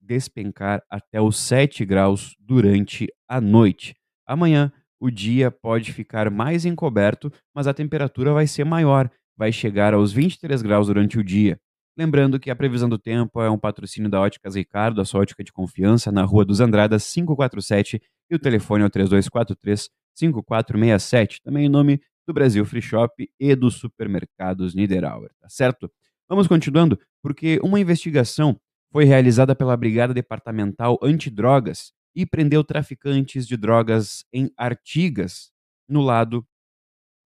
despencar 0.04 0.84
até 0.90 1.22
os 1.22 1.38
7 1.38 1.86
graus 1.86 2.36
durante 2.40 3.08
a 3.28 3.40
noite. 3.40 3.96
Amanhã 4.28 4.72
o 5.00 5.10
dia 5.10 5.52
pode 5.52 5.92
ficar 5.92 6.30
mais 6.30 6.66
encoberto, 6.66 7.32
mas 7.54 7.68
a 7.68 7.74
temperatura 7.74 8.34
vai 8.34 8.48
ser 8.48 8.64
maior, 8.64 9.10
vai 9.36 9.52
chegar 9.52 9.94
aos 9.94 10.12
23 10.12 10.62
graus 10.62 10.88
durante 10.88 11.18
o 11.18 11.24
dia. 11.24 11.60
Lembrando 11.98 12.40
que 12.40 12.50
a 12.50 12.56
previsão 12.56 12.90
do 12.90 12.98
tempo 12.98 13.42
é 13.42 13.50
um 13.50 13.58
patrocínio 13.58 14.10
da 14.10 14.20
Óticas 14.20 14.56
Ricardo, 14.56 15.00
a 15.00 15.06
sua 15.06 15.22
ótica 15.22 15.44
de 15.44 15.52
confiança, 15.52 16.12
na 16.12 16.24
Rua 16.24 16.44
dos 16.44 16.60
Andradas 16.60 17.12
547 17.12 18.02
e 18.30 18.36
o 18.36 18.40
telefone 18.40 18.84
é 18.84 18.88
o 18.88 18.90
3243 18.90 19.90
5467, 20.16 21.42
também 21.44 21.66
em 21.66 21.70
nome 21.70 22.02
do 22.26 22.34
Brasil 22.34 22.66
Free 22.66 22.82
Shop 22.82 23.30
e 23.40 23.56
dos 23.56 23.76
supermercados 23.76 24.74
Niederauer, 24.74 25.32
tá 25.40 25.50
certo? 25.50 25.92
Vamos 26.28 26.48
continuando, 26.48 26.98
porque 27.22 27.60
uma 27.64 27.80
investigação 27.80 28.60
foi 28.94 29.06
realizada 29.06 29.56
pela 29.56 29.76
Brigada 29.76 30.14
Departamental 30.14 31.00
Antidrogas 31.02 31.92
e 32.16 32.28
prendeu 32.28 32.64
traficantes 32.64 33.48
de 33.48 33.58
drogas 33.58 34.24
em 34.32 34.52
Artigas, 34.56 35.52
no 35.90 36.00
lado 36.00 36.46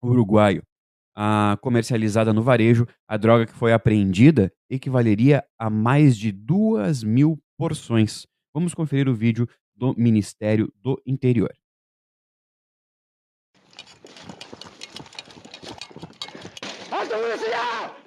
uruguaio. 0.01 0.63
A 1.13 1.57
comercializada 1.59 2.31
no 2.31 2.41
varejo, 2.41 2.87
a 3.05 3.17
droga 3.17 3.45
que 3.45 3.51
foi 3.51 3.73
apreendida 3.73 4.49
equivaleria 4.69 5.43
a 5.59 5.69
mais 5.69 6.17
de 6.17 6.31
duas 6.31 7.03
mil 7.03 7.37
porções. 7.57 8.25
Vamos 8.53 8.73
conferir 8.73 9.09
o 9.09 9.15
vídeo 9.15 9.45
do 9.75 9.93
Ministério 9.97 10.71
do 10.81 11.01
Interior. 11.05 11.53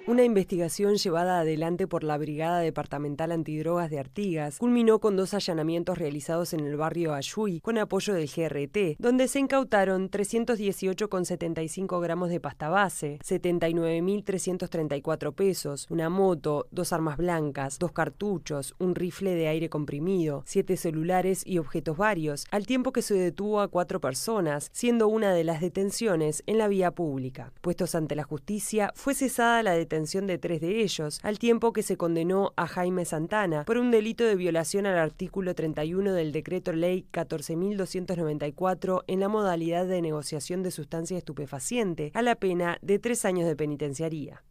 Una 0.07 0.23
investigación 0.23 0.95
llevada 0.95 1.41
adelante 1.41 1.85
por 1.85 2.03
la 2.03 2.17
Brigada 2.17 2.57
Departamental 2.57 3.31
Antidrogas 3.31 3.91
de 3.91 3.99
Artigas 3.99 4.57
culminó 4.57 4.97
con 4.97 5.15
dos 5.15 5.35
allanamientos 5.35 5.99
realizados 5.99 6.53
en 6.53 6.61
el 6.61 6.75
barrio 6.75 7.13
Ayuy 7.13 7.61
con 7.61 7.77
apoyo 7.77 8.15
del 8.15 8.27
GRT, 8.27 8.95
donde 8.97 9.27
se 9.27 9.37
incautaron 9.37 10.09
318,75 10.09 12.01
gramos 12.01 12.29
de 12.29 12.39
pasta 12.39 12.69
base, 12.69 13.19
79.334 13.23 15.35
pesos, 15.35 15.85
una 15.91 16.09
moto, 16.09 16.65
dos 16.71 16.93
armas 16.93 17.17
blancas, 17.17 17.77
dos 17.77 17.91
cartuchos, 17.91 18.73
un 18.79 18.95
rifle 18.95 19.35
de 19.35 19.49
aire 19.49 19.69
comprimido, 19.69 20.41
siete 20.47 20.77
celulares 20.77 21.43
y 21.45 21.59
objetos 21.59 21.97
varios, 21.97 22.47
al 22.49 22.65
tiempo 22.65 22.91
que 22.91 23.03
se 23.03 23.13
detuvo 23.13 23.61
a 23.61 23.67
cuatro 23.67 24.01
personas, 24.01 24.71
siendo 24.73 25.07
una 25.07 25.31
de 25.31 25.43
las 25.43 25.61
detenciones 25.61 26.41
en 26.47 26.57
la 26.57 26.67
vía 26.67 26.89
pública. 26.89 27.53
Puestos 27.61 27.93
ante 27.93 28.15
la 28.15 28.23
justicia, 28.23 28.91
fue 28.95 29.13
cesada 29.13 29.61
la 29.61 29.73
detención 29.73 29.90
de 29.91 30.37
tres 30.37 30.61
de 30.61 30.81
ellos, 30.81 31.19
al 31.21 31.37
tiempo 31.37 31.73
que 31.73 31.83
se 31.83 31.97
condenó 31.97 32.53
a 32.55 32.65
Jaime 32.65 33.03
Santana 33.03 33.65
por 33.65 33.77
un 33.77 33.91
delito 33.91 34.23
de 34.23 34.37
violación 34.37 34.85
al 34.85 34.97
artículo 34.97 35.53
31 35.53 36.13
del 36.13 36.31
decreto 36.31 36.71
ley 36.71 37.05
14.294 37.11 39.03
en 39.07 39.19
la 39.19 39.27
modalidad 39.27 39.85
de 39.85 40.01
negociación 40.01 40.63
de 40.63 40.71
sustancia 40.71 41.17
estupefaciente, 41.17 42.11
a 42.13 42.21
la 42.21 42.35
pena 42.35 42.77
de 42.81 42.99
tres 42.99 43.25
años 43.25 43.45
de 43.45 43.55
penitenciaría. 43.57 44.45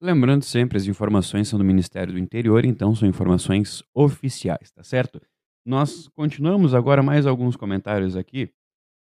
Lembrando 0.00 0.44
sempre, 0.44 0.76
as 0.76 0.86
informações 0.86 1.48
são 1.48 1.58
do 1.58 1.64
Ministério 1.64 2.12
do 2.12 2.18
Interior, 2.18 2.66
então 2.66 2.94
são 2.94 3.08
informações 3.08 3.82
oficiais, 3.94 4.70
tá 4.72 4.84
certo? 4.84 5.20
Nós 5.64 6.08
continuamos 6.08 6.74
agora 6.74 7.02
mais 7.02 7.26
alguns 7.26 7.56
comentários 7.56 8.14
aqui 8.14 8.52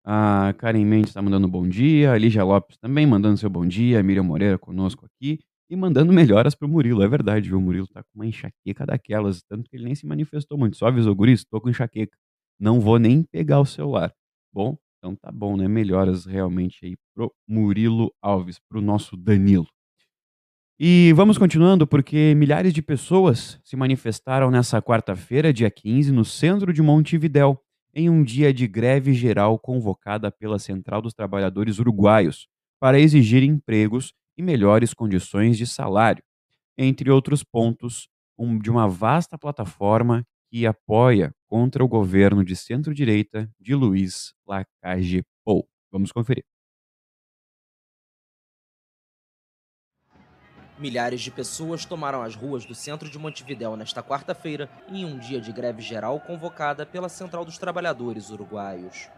A 0.09 0.53
Karen 0.57 0.85
Mendes 0.85 1.09
está 1.09 1.21
mandando 1.21 1.49
bom 1.49 1.67
dia. 1.67 2.13
A 2.13 2.17
Lígia 2.17 2.41
Lopes 2.41 2.77
também 2.77 3.05
mandando 3.05 3.35
seu 3.35 3.49
bom 3.49 3.67
dia. 3.67 3.99
A 3.99 4.03
Miriam 4.03 4.23
Moreira 4.23 4.57
conosco 4.57 5.05
aqui. 5.05 5.37
E 5.69 5.75
mandando 5.75 6.13
melhoras 6.13 6.55
pro 6.55 6.65
Murilo. 6.65 7.03
É 7.03 7.07
verdade, 7.09 7.49
viu? 7.49 7.57
O 7.57 7.61
Murilo 7.61 7.87
tá 7.87 8.01
com 8.01 8.09
uma 8.15 8.25
enxaqueca 8.25 8.85
daquelas. 8.85 9.43
Tanto 9.43 9.69
que 9.69 9.75
ele 9.75 9.83
nem 9.83 9.95
se 9.95 10.07
manifestou 10.07 10.57
muito. 10.57 10.77
Só 10.77 10.87
avisou, 10.87 11.13
Guris, 11.13 11.43
tô 11.43 11.59
com 11.59 11.69
enxaqueca. 11.69 12.17
Não 12.57 12.79
vou 12.79 12.97
nem 12.97 13.21
pegar 13.21 13.59
o 13.59 13.65
celular. 13.65 14.13
Bom, 14.53 14.77
então 14.97 15.13
tá 15.13 15.29
bom, 15.29 15.57
né? 15.57 15.67
Melhoras 15.67 16.25
realmente 16.25 16.85
aí 16.85 16.95
pro 17.13 17.29
Murilo 17.45 18.09
Alves, 18.21 18.61
pro 18.69 18.79
nosso 18.79 19.17
Danilo. 19.17 19.67
E 20.79 21.11
vamos 21.17 21.37
continuando, 21.37 21.85
porque 21.85 22.33
milhares 22.37 22.73
de 22.73 22.81
pessoas 22.81 23.59
se 23.61 23.75
manifestaram 23.75 24.49
nessa 24.49 24.81
quarta-feira, 24.81 25.51
dia 25.51 25.69
15, 25.69 26.13
no 26.13 26.23
centro 26.23 26.71
de 26.71 26.81
Montevidéu 26.81 27.61
em 27.97 28.11
um 28.11 28.23
dia 28.23 28.53
de 28.53 28.67
greve 28.67 29.11
geral 29.11 29.57
convocada 29.57 30.31
pela 30.31 30.59
Central 30.59 31.01
dos 31.01 31.15
Trabalhadores 31.15 31.79
Uruguaios 31.79 32.47
para 32.79 32.99
exigir 32.99 33.41
empregos 33.41 34.13
e 34.37 34.43
melhores 34.43 34.93
condições 34.93 35.57
de 35.57 35.65
salário, 35.65 36.23
entre 36.77 37.09
outros 37.09 37.43
pontos 37.43 38.07
um, 38.37 38.59
de 38.59 38.69
uma 38.69 38.87
vasta 38.87 39.35
plataforma 39.35 40.23
que 40.51 40.67
apoia 40.67 41.33
contra 41.47 41.83
o 41.83 41.87
governo 41.87 42.45
de 42.45 42.55
centro-direita 42.55 43.49
de 43.59 43.73
Luiz 43.73 44.31
Lacalle 44.47 45.23
Pou. 45.43 45.67
Vamos 45.91 46.11
conferir. 46.11 46.45
Milhares 50.77 51.21
de 51.21 51.31
pessoas 51.31 51.85
tomaram 51.85 52.21
as 52.21 52.35
ruas 52.35 52.63
do 52.63 52.75
centro 52.75 53.09
de 53.09 53.17
Montevidéu 53.17 53.75
nesta 53.75 54.03
quarta-feira 54.03 54.69
em 54.87 55.05
um 55.05 55.17
dia 55.17 55.41
de 55.41 55.51
greve 55.51 55.81
geral 55.81 56.19
convocada 56.19 56.85
pela 56.85 57.09
Central 57.09 57.43
dos 57.43 57.57
Trabalhadores 57.57 58.29
Uruguaios. 58.29 59.09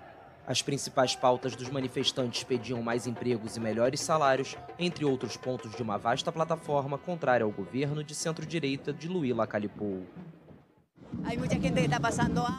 As 0.48 0.62
principais 0.62 1.18
pautas 1.18 1.58
dos 1.58 1.70
manifestantes 1.70 2.44
pediam 2.46 2.82
mais 2.82 3.06
empregos 3.06 3.58
e 3.58 3.60
melhores 3.60 4.00
salários, 4.00 4.56
entre 4.80 5.04
outros 5.04 5.36
pontos 5.36 5.76
de 5.76 5.84
uma 5.84 5.98
vasta 5.98 6.32
plataforma 6.32 6.98
contrária 6.98 7.44
ao 7.44 7.52
governo 7.52 8.06
de 8.06 8.16
centro-direita 8.16 8.94
de 8.94 9.10
Luí 9.10 9.34
Lacalipou. 9.34 10.08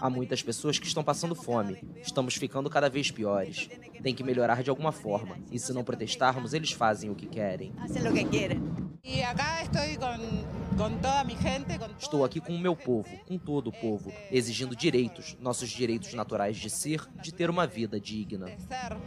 Há 0.03 0.11
muitas 0.11 0.43
pessoas 0.43 0.79
que 0.79 0.87
estão 0.87 1.03
passando 1.03 1.35
fome. 1.35 1.83
Estamos 1.97 2.35
ficando 2.35 2.69
cada 2.69 2.91
vez 2.91 3.11
piores. 3.11 3.69
Tem 4.03 4.15
que 4.15 4.23
melhorar 4.23 4.63
de 4.63 4.69
alguma 4.69 4.93
forma. 4.93 5.39
E 5.51 5.59
se 5.59 5.73
não 5.73 5.85
protestarmos, 5.85 6.53
eles 6.53 6.73
fazem 6.73 7.11
o 7.11 7.15
que 7.15 7.27
querem. 7.27 7.73
Estou 11.99 12.25
aqui 12.25 12.41
com 12.41 12.55
o 12.55 12.59
meu 12.59 12.77
povo, 12.77 13.09
com 13.27 13.39
todo 13.39 13.69
o 13.69 13.73
povo, 13.73 14.13
exigindo 14.31 14.77
direitos, 14.77 15.37
nossos 15.41 15.71
direitos 15.71 16.13
naturais 16.13 16.57
de 16.57 16.69
ser, 16.69 17.07
de 17.21 17.33
ter 17.33 17.49
uma 17.49 17.67
vida 17.67 17.99
digna. 17.99 18.51
Estamos 18.51 19.01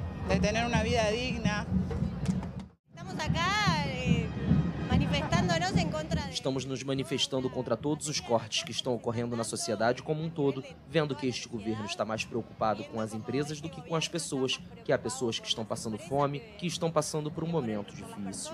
Estamos 6.43 6.65
nos 6.65 6.83
manifestando 6.83 7.49
contra 7.49 7.77
todos 7.77 8.09
os 8.09 8.19
cortes 8.19 8.63
que 8.63 8.71
estão 8.71 8.93
ocorrendo 8.93 9.33
na 9.33 9.45
sociedade 9.45 10.03
como 10.03 10.21
um 10.21 10.29
todo, 10.29 10.61
vendo 10.89 11.15
que 11.15 11.25
este 11.25 11.47
governo 11.47 11.85
está 11.85 12.03
mais 12.03 12.25
preocupado 12.25 12.83
com 12.83 12.99
as 12.99 13.13
empresas 13.13 13.61
do 13.61 13.69
que 13.69 13.81
com 13.81 13.95
as 13.95 14.09
pessoas, 14.09 14.59
que 14.83 14.91
há 14.91 14.97
pessoas 14.97 15.39
que 15.39 15.47
estão 15.47 15.63
passando 15.63 15.97
fome, 15.97 16.41
que 16.57 16.67
estão 16.67 16.91
passando 16.91 17.31
por 17.31 17.45
um 17.45 17.47
momento 17.47 17.95
difícil. 17.95 18.51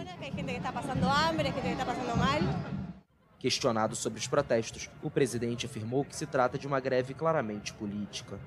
Questionado 3.39 3.95
sobre 3.95 4.19
os 4.19 4.27
protestos, 4.27 4.87
o 5.01 5.09
presidente 5.09 5.65
afirmou 5.65 6.05
que 6.05 6.15
se 6.15 6.27
trata 6.27 6.59
de 6.59 6.67
uma 6.67 6.79
greve 6.79 7.15
claramente 7.15 7.73
política. 7.73 8.37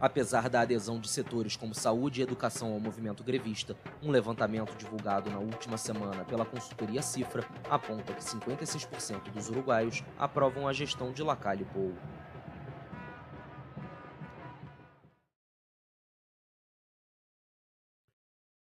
Apesar 0.00 0.48
da 0.48 0.62
adesão 0.62 0.98
de 0.98 1.08
setores 1.08 1.56
como 1.56 1.74
saúde 1.74 2.20
e 2.20 2.22
educação 2.22 2.72
ao 2.72 2.80
movimento 2.80 3.22
grevista, 3.22 3.76
um 4.02 4.10
levantamento 4.10 4.74
divulgado 4.76 5.30
na 5.30 5.38
última 5.38 5.76
semana 5.76 6.24
pela 6.24 6.46
consultoria 6.46 7.02
Cifra 7.02 7.44
aponta 7.68 8.14
que 8.14 8.22
56% 8.22 9.30
dos 9.30 9.50
uruguaios 9.50 10.02
aprovam 10.18 10.66
a 10.66 10.72
gestão 10.72 11.12
de 11.12 11.22
Lacalle 11.22 11.66
Pou. 11.66 11.92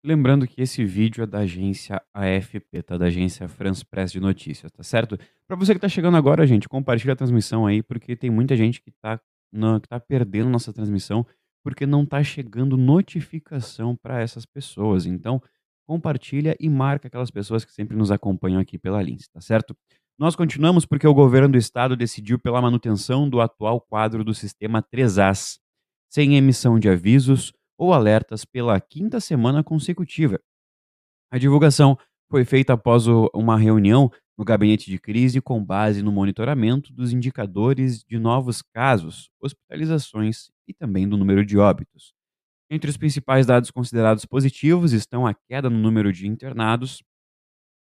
Lembrando 0.06 0.46
que 0.46 0.62
esse 0.62 0.84
vídeo 0.84 1.24
é 1.24 1.26
da 1.26 1.40
agência 1.40 2.02
AFP, 2.14 2.84
tá? 2.84 2.98
Da 2.98 3.06
agência 3.06 3.48
France 3.48 3.86
Press 3.86 4.12
de 4.12 4.20
Notícias, 4.20 4.70
tá 4.70 4.84
certo? 4.84 5.18
Para 5.48 5.56
você 5.56 5.74
que 5.74 5.80
tá 5.80 5.88
chegando 5.88 6.18
agora, 6.18 6.46
gente, 6.46 6.68
compartilha 6.68 7.14
a 7.14 7.16
transmissão 7.16 7.66
aí, 7.66 7.82
porque 7.82 8.14
tem 8.14 8.30
muita 8.30 8.54
gente 8.58 8.82
que 8.82 8.92
tá, 9.02 9.18
não, 9.54 9.80
que 9.80 9.88
tá 9.88 10.00
perdendo 10.00 10.50
nossa 10.50 10.74
transmissão 10.74 11.26
porque 11.64 11.86
não 11.86 12.06
tá 12.06 12.22
chegando 12.22 12.76
notificação 12.76 13.96
para 13.96 14.22
essas 14.22 14.46
pessoas. 14.46 15.06
Então, 15.06 15.42
compartilha 15.88 16.56
e 16.60 16.70
marca 16.70 17.08
aquelas 17.08 17.32
pessoas 17.32 17.64
que 17.64 17.72
sempre 17.72 17.96
nos 17.96 18.12
acompanham 18.12 18.60
aqui 18.60 18.78
pela 18.78 19.02
Lins, 19.02 19.28
tá 19.30 19.40
certo? 19.40 19.76
Nós 20.20 20.36
continuamos 20.36 20.86
porque 20.86 21.08
o 21.08 21.14
governo 21.14 21.50
do 21.50 21.58
estado 21.58 21.96
decidiu 21.96 22.38
pela 22.38 22.62
manutenção 22.62 23.30
do 23.30 23.42
atual 23.42 23.82
quadro 23.82 24.24
do 24.24 24.34
sistema 24.34 24.84
3As, 24.84 25.58
sem 26.12 26.36
emissão 26.36 26.78
de 26.78 26.90
avisos 26.90 27.52
ou 27.78 27.94
alertas 27.94 28.46
pela 28.46 28.80
quinta 28.80 29.20
semana 29.20 29.64
consecutiva. 29.64 30.40
A 31.32 31.38
divulgação 31.38 31.98
foi 32.30 32.46
feita 32.46 32.74
após 32.74 33.08
uma 33.08 33.58
reunião 33.58 34.12
no 34.38 34.44
gabinete 34.44 34.90
de 34.90 34.98
crise 34.98 35.42
com 35.42 35.64
base 35.64 36.02
no 36.02 36.12
monitoramento 36.12 36.92
dos 36.92 37.14
indicadores 37.14 38.04
de 38.04 38.18
novos 38.18 38.62
casos, 38.62 39.30
hospitalizações 39.40 40.50
e 40.68 40.74
também 40.74 41.08
do 41.08 41.18
número 41.18 41.46
de 41.46 41.58
óbitos. 41.58 42.14
Entre 42.70 42.90
os 42.90 42.98
principais 42.98 43.46
dados 43.46 43.70
considerados 43.70 44.26
positivos 44.26 44.94
estão 44.94 45.28
a 45.28 45.34
queda 45.34 45.70
no 45.70 45.78
número 45.78 46.12
de 46.12 46.28
internados 46.28 47.04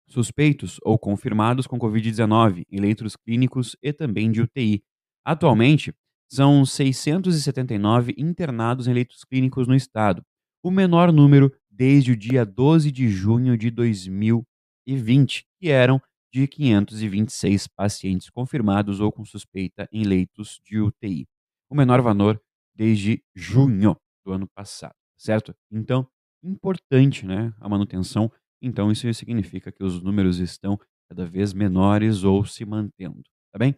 suspeitos 0.08 0.80
ou 0.84 0.98
confirmados 0.98 1.68
com 1.68 1.78
Covid-19 1.78 2.64
em 2.72 2.80
leitos 2.80 3.16
clínicos 3.16 3.76
e 3.82 3.94
também 3.94 4.32
de 4.32 4.42
UTI. 4.42 4.84
Atualmente, 5.24 5.94
são 6.28 6.66
679 6.66 8.14
internados 8.18 8.88
em 8.88 8.94
leitos 8.94 9.24
clínicos 9.24 9.68
no 9.68 9.76
estado, 9.76 10.24
o 10.64 10.72
menor 10.72 11.12
número 11.12 11.52
desde 11.70 12.12
o 12.12 12.18
dia 12.18 12.46
12 12.46 12.92
de 12.92 13.08
junho 13.10 13.58
de 13.58 13.72
2020, 13.72 15.46
que 15.60 15.70
eram 15.70 16.02
de 16.32 16.48
526 16.48 17.68
pacientes 17.68 18.30
confirmados 18.30 19.00
ou 19.00 19.12
com 19.12 19.26
suspeita 19.26 19.88
em 19.92 20.04
leitos 20.04 20.60
de 20.64 20.80
UTI. 20.80 21.28
O 21.70 21.76
menor 21.76 22.02
valor 22.02 22.42
desde 22.76 23.24
junho 23.36 23.98
do 24.26 24.32
ano 24.32 24.48
passado, 24.48 24.96
certo? 25.18 25.54
Então, 25.72 26.08
importante, 26.44 27.26
né, 27.26 27.54
a 27.60 27.68
manutenção. 27.68 28.32
Então, 28.62 28.92
isso 28.92 29.12
significa 29.14 29.72
que 29.72 29.84
os 29.84 30.02
números 30.02 30.40
estão 30.40 30.80
cada 31.10 31.26
vez 31.26 31.54
menores 31.54 32.24
ou 32.24 32.46
se 32.46 32.66
mantendo, 32.66 33.24
tá 33.52 33.60
bem? 33.60 33.76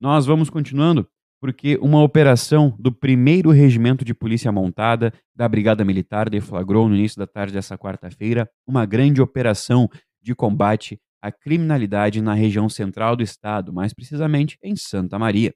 Nós 0.00 0.26
vamos 0.26 0.50
continuando 0.50 1.08
porque 1.40 1.76
uma 1.82 2.02
operação 2.02 2.74
do 2.78 2.90
primeiro 2.90 3.50
regimento 3.50 4.02
de 4.02 4.14
polícia 4.14 4.50
montada 4.50 5.12
da 5.34 5.46
Brigada 5.46 5.84
Militar 5.84 6.30
deflagrou 6.30 6.88
no 6.88 6.94
início 6.94 7.18
da 7.18 7.26
tarde 7.26 7.52
dessa 7.52 7.76
quarta-feira 7.76 8.48
uma 8.66 8.86
grande 8.86 9.20
operação 9.20 9.88
de 10.22 10.34
combate 10.34 10.98
à 11.24 11.32
criminalidade 11.32 12.20
na 12.20 12.34
região 12.34 12.68
central 12.68 13.16
do 13.16 13.22
estado, 13.22 13.72
mais 13.72 13.94
precisamente 13.94 14.58
em 14.62 14.76
Santa 14.76 15.18
Maria. 15.18 15.54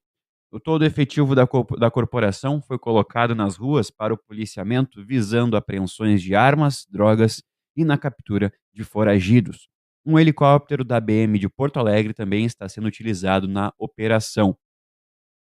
O 0.50 0.58
todo 0.58 0.82
efetivo 0.82 1.34
da, 1.34 1.46
da 1.78 1.90
corporação 1.90 2.62
foi 2.62 2.78
colocado 2.78 3.34
nas 3.34 3.58
ruas 3.58 3.90
para 3.90 4.14
o 4.14 4.16
policiamento 4.16 5.04
visando 5.04 5.58
apreensões 5.58 6.22
de 6.22 6.34
armas, 6.34 6.86
drogas 6.88 7.42
e 7.76 7.84
na 7.84 7.98
captura 7.98 8.50
de 8.72 8.82
foragidos. 8.82 9.68
Um 10.06 10.18
helicóptero 10.18 10.82
da 10.82 10.98
BM 10.98 11.38
de 11.38 11.50
Porto 11.50 11.78
Alegre 11.78 12.14
também 12.14 12.46
está 12.46 12.66
sendo 12.66 12.86
utilizado 12.86 13.46
na 13.46 13.70
operação. 13.78 14.56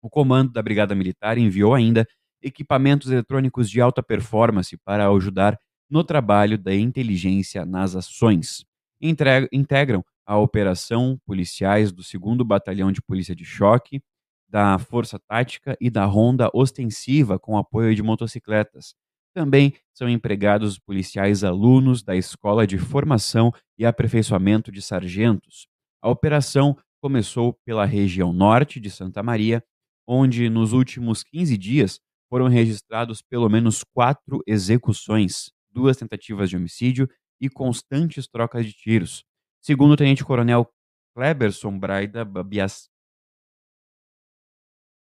O 0.02 0.10
comando 0.10 0.52
da 0.52 0.62
Brigada 0.62 0.94
Militar 0.94 1.38
enviou 1.38 1.74
ainda 1.74 2.06
equipamentos 2.44 3.10
eletrônicos 3.10 3.70
de 3.70 3.80
alta 3.80 4.04
performance 4.04 4.76
para 4.84 5.10
ajudar 5.10 5.58
no 5.90 6.04
trabalho 6.04 6.58
da 6.58 6.76
inteligência 6.76 7.66
nas 7.66 7.96
ações. 7.96 8.66
integram 9.02 10.04
a 10.28 10.38
operação 10.38 11.18
policiais 11.26 11.92
do 11.92 12.04
2 12.04 12.46
Batalhão 12.46 12.92
de 12.92 13.02
Polícia 13.02 13.36
de 13.36 13.46
Choque, 13.46 14.02
da 14.50 14.78
Força 14.78 15.18
Tática 15.18 15.78
e 15.80 15.90
da 15.90 16.06
Ronda 16.06 16.50
Ostensiva 16.54 17.40
com 17.40 17.58
apoio 17.58 17.96
de 17.96 18.04
motocicletas. 18.04 18.94
Também 19.34 19.74
são 19.94 20.10
empregados 20.10 20.78
policiais 20.78 21.44
alunos 21.44 22.04
da 22.04 22.16
Escola 22.16 22.68
de 22.68 22.78
Formação 22.78 23.52
e 23.78 23.86
Aperfeiçoamento 23.86 24.72
de 24.72 24.82
Sargentos. 24.82 25.68
A 26.02 26.10
operação 26.10 26.78
começou 27.02 27.58
pela 27.66 27.86
região 27.86 28.34
norte 28.34 28.80
de 28.80 28.90
Santa 28.90 29.24
Maria 29.24 29.64
onde 30.08 30.50
nos 30.50 30.72
últimos 30.72 31.22
15 31.24 31.58
dias 31.58 32.00
foram 32.30 32.48
registrados 32.48 33.22
pelo 33.22 33.50
menos 33.50 33.84
quatro 33.94 34.42
execuções, 34.48 35.52
duas 35.70 35.98
tentativas 35.98 36.50
de 36.50 36.56
homicídio 36.56 37.10
e 37.42 37.50
constantes 37.50 38.28
trocas 38.28 38.66
de 38.66 38.74
tiros. 38.74 39.24
Segundo 39.62 39.92
o 39.92 39.98
tenente-coronel 39.98 40.72
Kleberson 41.16 41.78
Braida 41.78 42.24
Babias, 42.24 42.90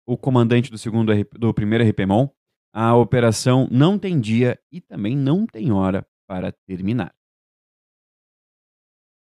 o 0.06 0.16
comandante 0.16 0.70
do 0.70 0.78
segundo 0.78 1.12
do 1.38 1.52
primeiro 1.52 1.84
RPMON, 1.84 2.30
a 2.72 2.96
operação 2.96 3.68
não 3.70 3.98
tem 3.98 4.20
dia 4.20 4.58
e 4.72 4.80
também 4.80 5.16
não 5.16 5.46
tem 5.46 5.70
hora 5.70 6.06
para 6.26 6.50
terminar. 6.50 7.14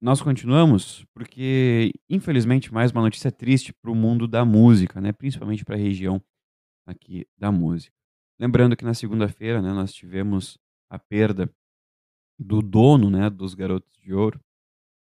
Nós 0.01 0.21
continuamos 0.21 1.03
porque, 1.13 1.91
infelizmente, 2.09 2.73
mais 2.73 2.91
uma 2.91 3.01
notícia 3.01 3.29
triste 3.29 3.73
para 3.73 3.91
o 3.91 3.95
mundo 3.95 4.25
da 4.25 4.45
música, 4.45 5.01
né? 5.01 5.11
principalmente 5.11 5.65
para 5.65 5.75
a 5.75 5.79
região 5.79 6.23
aqui 6.85 7.27
da 7.37 7.51
música. 7.51 7.93
Lembrando 8.39 8.77
que 8.77 8.85
na 8.85 8.93
segunda-feira 8.93 9.61
né, 9.61 9.73
nós 9.73 9.93
tivemos 9.93 10.57
a 10.89 10.97
perda 10.97 11.53
do 12.39 12.61
dono 12.61 13.09
né, 13.09 13.29
dos 13.29 13.53
Garotos 13.53 13.97
de 13.97 14.13
Ouro 14.13 14.39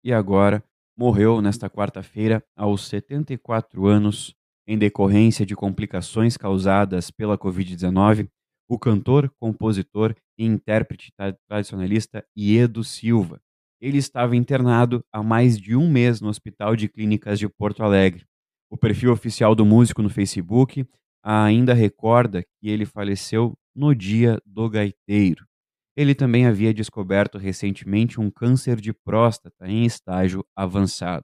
e 0.05 0.13
agora 0.13 0.63
morreu 0.97 1.41
nesta 1.41 1.69
quarta-feira 1.69 2.41
aos 2.55 2.87
74 2.87 3.87
anos 3.87 4.33
em 4.67 4.77
decorrência 4.77 5.45
de 5.45 5.55
complicações 5.55 6.37
causadas 6.37 7.11
pela 7.11 7.37
Covid-19 7.37 8.29
o 8.69 8.79
cantor, 8.79 9.31
compositor 9.39 10.15
e 10.37 10.45
intérprete 10.45 11.11
tradicionalista 11.47 12.25
Iedo 12.35 12.83
Silva 12.83 13.41
ele 13.81 13.97
estava 13.97 14.35
internado 14.35 15.03
há 15.11 15.21
mais 15.21 15.59
de 15.59 15.75
um 15.75 15.89
mês 15.89 16.21
no 16.21 16.29
Hospital 16.29 16.75
de 16.75 16.87
Clínicas 16.87 17.37
de 17.37 17.47
Porto 17.47 17.83
Alegre. 17.83 18.25
O 18.69 18.77
perfil 18.77 19.11
oficial 19.11 19.53
do 19.53 19.65
músico 19.65 20.01
no 20.01 20.09
Facebook 20.09 20.87
ainda 21.23 21.73
recorda 21.73 22.43
que 22.43 22.69
ele 22.69 22.85
faleceu 22.85 23.53
no 23.75 23.93
dia 23.93 24.39
do 24.45 24.69
gaiteiro. 24.69 25.45
Ele 25.95 26.13
também 26.13 26.45
havia 26.45 26.73
descoberto 26.73 27.37
recentemente 27.37 28.19
um 28.19 28.29
câncer 28.29 28.81
de 28.81 28.93
próstata 28.93 29.67
em 29.67 29.85
estágio 29.85 30.45
avançado. 30.55 31.23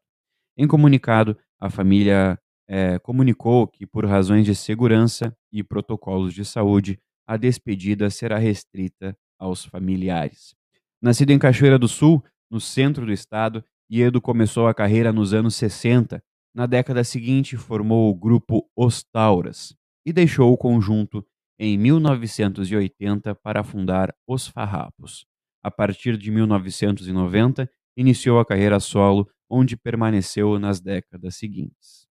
Em 0.57 0.67
comunicado, 0.67 1.37
a 1.59 1.69
família 1.69 2.39
é, 2.67 2.97
comunicou 2.99 3.67
que, 3.67 3.85
por 3.85 4.05
razões 4.05 4.45
de 4.45 4.55
segurança 4.55 5.35
e 5.51 5.63
protocolos 5.63 6.33
de 6.33 6.45
saúde, 6.45 6.99
a 7.27 7.35
despedida 7.35 8.09
será 8.09 8.37
restrita 8.37 9.15
aos 9.37 9.65
familiares. 9.65 10.55
Nascido 11.01 11.31
em 11.31 11.39
Cachoeira 11.39 11.77
do 11.77 11.87
Sul, 11.87 12.23
no 12.49 12.59
centro 12.59 13.05
do 13.05 13.11
estado, 13.11 13.63
Iedo 13.91 14.21
começou 14.21 14.67
a 14.67 14.73
carreira 14.73 15.11
nos 15.11 15.33
anos 15.33 15.55
60. 15.55 16.23
Na 16.55 16.65
década 16.65 17.03
seguinte, 17.03 17.57
formou 17.57 18.09
o 18.09 18.15
grupo 18.15 18.69
Os 18.75 19.03
Tauras 19.03 19.75
e 20.05 20.13
deixou 20.13 20.51
o 20.53 20.57
conjunto 20.57 21.25
em 21.63 21.77
1980 21.77 23.35
para 23.35 23.63
fundar 23.63 24.11
Os 24.27 24.47
Farrapos. 24.47 25.27
A 25.63 25.69
partir 25.69 26.17
de 26.17 26.31
1990, 26.31 27.69
iniciou 27.95 28.39
a 28.39 28.45
carreira 28.45 28.79
solo, 28.79 29.29
onde 29.47 29.77
permaneceu 29.77 30.57
nas 30.57 30.81
décadas 30.81 31.35
seguintes. 31.35 32.07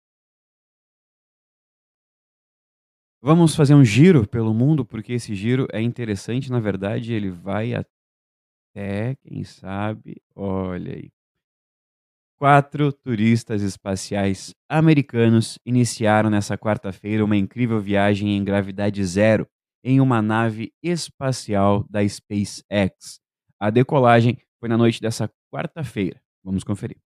Vamos 3.23 3.57
fazer 3.57 3.75
um 3.75 3.83
giro 3.83 4.29
pelo 4.29 4.53
mundo, 4.53 4.85
porque 4.85 5.15
esse 5.15 5.35
giro 5.35 5.67
é 5.73 5.81
interessante. 5.81 6.51
Na 6.53 6.61
verdade, 6.61 7.15
ele 7.15 7.31
vai 7.31 7.73
é, 8.75 9.15
quem 9.17 9.45
sabe, 9.45 10.21
olha 10.37 10.95
aí. 10.95 11.11
Quatro 12.39 12.93
turistas 12.93 13.63
espaciais 13.63 14.55
americanos 14.69 15.59
iniciaram 15.67 16.31
nessa 16.31 16.57
quarta-feira 16.57 17.25
uma 17.25 17.37
incrível 17.37 17.81
viagem 17.81 18.37
em 18.37 18.45
gravidade 18.45 19.05
zero 19.05 19.45
em 19.83 20.01
uma 20.01 20.23
nave 20.23 20.73
espacial 20.81 21.85
da 21.91 22.09
SpaceX. 22.09 23.19
A 23.59 23.71
decolagem 23.71 24.39
foi 24.61 24.69
na 24.69 24.77
noite 24.77 25.01
dessa 25.01 25.29
quarta-feira. 25.53 26.23
Vamos 26.45 26.63
conferir. 26.63 26.99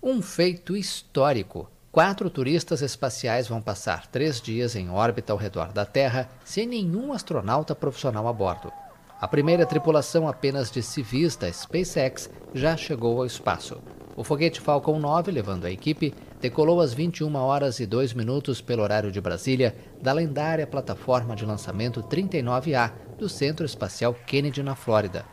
Um 0.00 0.22
feito 0.22 0.76
histórico 0.76 1.68
Quatro 1.90 2.28
turistas 2.28 2.82
espaciais 2.82 3.46
vão 3.46 3.62
passar 3.62 4.08
três 4.08 4.40
dias 4.40 4.74
em 4.74 4.90
órbita 4.90 5.32
ao 5.32 5.38
redor 5.38 5.72
da 5.72 5.86
Terra 5.86 6.28
sem 6.44 6.66
nenhum 6.66 7.12
astronauta 7.12 7.72
profissional 7.72 8.26
a 8.26 8.32
bordo. 8.32 8.83
A 9.20 9.28
primeira 9.28 9.64
tripulação 9.64 10.28
apenas 10.28 10.70
de 10.70 10.82
civis 10.82 11.36
da 11.36 11.50
SpaceX 11.50 12.28
já 12.52 12.76
chegou 12.76 13.18
ao 13.18 13.26
espaço. 13.26 13.80
O 14.16 14.22
foguete 14.22 14.60
Falcon 14.60 14.98
9, 14.98 15.30
levando 15.30 15.64
a 15.64 15.70
equipe, 15.70 16.14
decolou 16.40 16.80
às 16.80 16.92
21 16.92 17.34
horas 17.36 17.80
e 17.80 17.86
2 17.86 18.12
minutos 18.12 18.60
pelo 18.60 18.82
horário 18.82 19.10
de 19.10 19.20
Brasília 19.20 19.74
da 20.00 20.12
lendária 20.12 20.66
plataforma 20.66 21.34
de 21.34 21.44
lançamento 21.44 22.02
39A 22.02 22.92
do 23.18 23.28
Centro 23.28 23.64
Espacial 23.64 24.14
Kennedy 24.26 24.62
na 24.62 24.74
Flórida. 24.74 25.24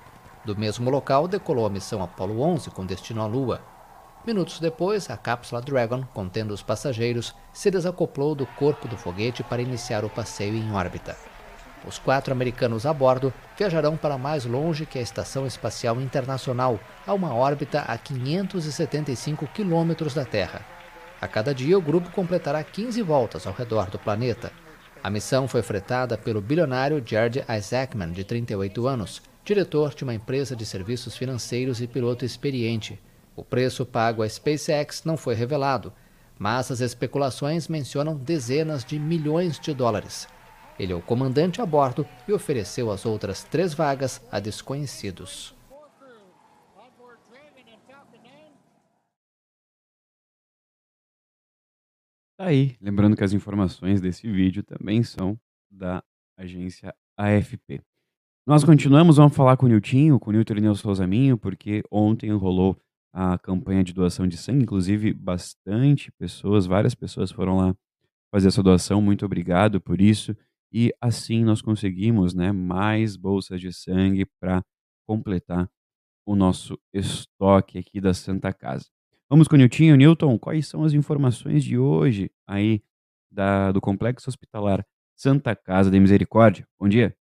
Do 0.46 0.58
mesmo 0.58 0.90
local 0.90 1.28
decolou 1.28 1.66
a 1.66 1.70
missão 1.70 2.02
Apollo 2.02 2.42
11 2.42 2.72
com 2.72 2.86
destino 2.86 3.22
à 3.22 3.26
Lua. 3.26 3.62
Minutos 4.26 4.60
depois, 4.60 5.10
a 5.10 5.18
cápsula 5.18 5.62
Dragon, 5.62 6.04
contendo 6.14 6.54
os 6.54 6.62
passageiros, 6.62 7.36
se 7.52 7.70
desacoplou 7.70 8.36
do 8.36 8.46
corpo 8.46 8.88
do 8.88 8.98
foguete 8.98 9.44
para 9.44 9.62
iniciar 9.62 10.06
o 10.06 10.10
passeio 10.10 10.56
em 10.56 10.72
órbita. 10.72 11.31
Os 11.86 11.98
quatro 11.98 12.32
americanos 12.32 12.86
a 12.86 12.94
bordo 12.94 13.34
viajarão 13.58 13.98
para 13.98 14.18
mais 14.18 14.46
longe 14.46 14.86
que 14.86 15.00
a 15.00 15.02
Estação 15.02 15.48
Espacial 15.48 16.00
Internacional, 16.00 16.80
a 17.06 17.14
uma 17.14 17.34
órbita 17.34 17.82
a 17.82 17.98
575 17.98 19.48
quilômetros 19.48 20.14
da 20.14 20.24
Terra. 20.24 20.62
A 21.20 21.28
cada 21.28 21.54
dia, 21.54 21.78
o 21.78 21.82
grupo 21.82 22.12
completará 22.12 22.64
15 22.64 23.02
voltas 23.02 23.48
ao 23.48 23.54
redor 23.54 23.90
do 23.90 23.98
planeta. 23.98 24.52
A 25.04 25.10
missão 25.10 25.48
foi 25.48 25.64
fretada 25.64 26.18
pelo 26.18 26.42
bilionário 26.42 27.02
George 27.04 27.44
Isaacman, 27.50 28.12
de 28.12 28.24
38 28.24 28.88
anos, 28.88 29.22
diretor 29.44 29.96
de 29.96 30.04
uma 30.04 30.14
empresa 30.14 30.56
de 30.56 30.66
serviços 30.66 31.18
financeiros 31.18 31.82
e 31.82 31.88
piloto 31.88 32.24
experiente. 32.24 33.00
O 33.36 33.44
preço 33.44 33.86
pago 33.86 34.22
à 34.22 34.30
SpaceX 34.30 35.04
não 35.04 35.18
foi 35.18 35.34
revelado, 35.34 35.92
mas 36.38 36.72
as 36.72 36.80
especulações 36.80 37.68
mencionam 37.68 38.16
dezenas 38.16 38.84
de 38.84 39.00
milhões 39.00 39.60
de 39.60 39.74
dólares. 39.74 40.28
Ele 40.82 40.94
é 40.94 40.96
o 40.96 41.02
comandante 41.02 41.62
a 41.62 41.66
bordo 41.66 42.08
e 42.28 42.34
ofereceu 42.34 42.90
as 42.90 43.06
outras 43.06 43.44
três 43.44 43.72
vagas 43.72 44.20
a 44.32 44.40
desconhecidos. 44.40 45.54
Tá 52.36 52.46
aí, 52.46 52.76
lembrando 52.82 53.16
que 53.16 53.24
as 53.24 53.32
informações 53.32 54.02
desse 54.02 54.28
vídeo 54.28 54.64
também 54.64 55.04
são 55.04 55.40
da 55.70 56.04
agência 56.36 56.96
AFP. 57.16 57.80
Nós 58.48 58.64
continuamos, 58.64 59.18
vamos 59.18 59.36
falar 59.36 59.58
com 59.58 59.68
o 59.68 59.70
Niltinho, 59.70 60.20
com 60.20 60.32
o 60.32 60.34
Nilton 60.34 60.54
Irineu 60.54 60.74
Souza 60.74 61.06
Minho, 61.06 61.38
porque 61.38 61.84
ontem 61.92 62.32
rolou 62.32 62.76
a 63.14 63.38
campanha 63.38 63.84
de 63.84 63.94
doação 63.94 64.28
de 64.28 64.36
sangue, 64.36 64.64
inclusive 64.64 65.14
bastante 65.14 66.12
pessoas, 66.14 66.66
várias 66.66 66.96
pessoas 66.96 67.30
foram 67.30 67.58
lá 67.58 67.76
fazer 68.32 68.48
essa 68.48 68.64
doação, 68.64 69.00
muito 69.00 69.24
obrigado 69.24 69.80
por 69.80 70.02
isso. 70.02 70.36
E 70.72 70.94
assim 71.02 71.44
nós 71.44 71.62
conseguimos 71.62 72.34
né, 72.34 72.52
mais 72.52 73.16
bolsas 73.16 73.60
de 73.60 73.74
sangue 73.74 74.26
para 74.40 74.64
completar 75.06 75.70
o 76.26 76.36
nosso 76.36 76.80
estoque 76.94 77.78
aqui 77.78 78.00
da 78.00 78.14
Santa 78.14 78.54
Casa. 78.54 78.86
Vamos 79.30 79.48
com 79.48 79.56
o 79.56 79.58
Nilton. 79.58 79.96
Newton, 79.96 80.38
quais 80.38 80.68
são 80.68 80.84
as 80.84 80.94
informações 80.94 81.64
de 81.64 81.78
hoje 81.78 82.32
aí 82.48 82.82
da, 83.32 83.72
do 83.72 83.82
Complexo 83.82 84.30
Hospitalar 84.30 84.86
Santa 85.16 85.56
Casa 85.56 85.90
de 85.90 86.00
Misericórdia? 86.00 86.68
Bom 86.80 86.88
dia. 86.88 87.16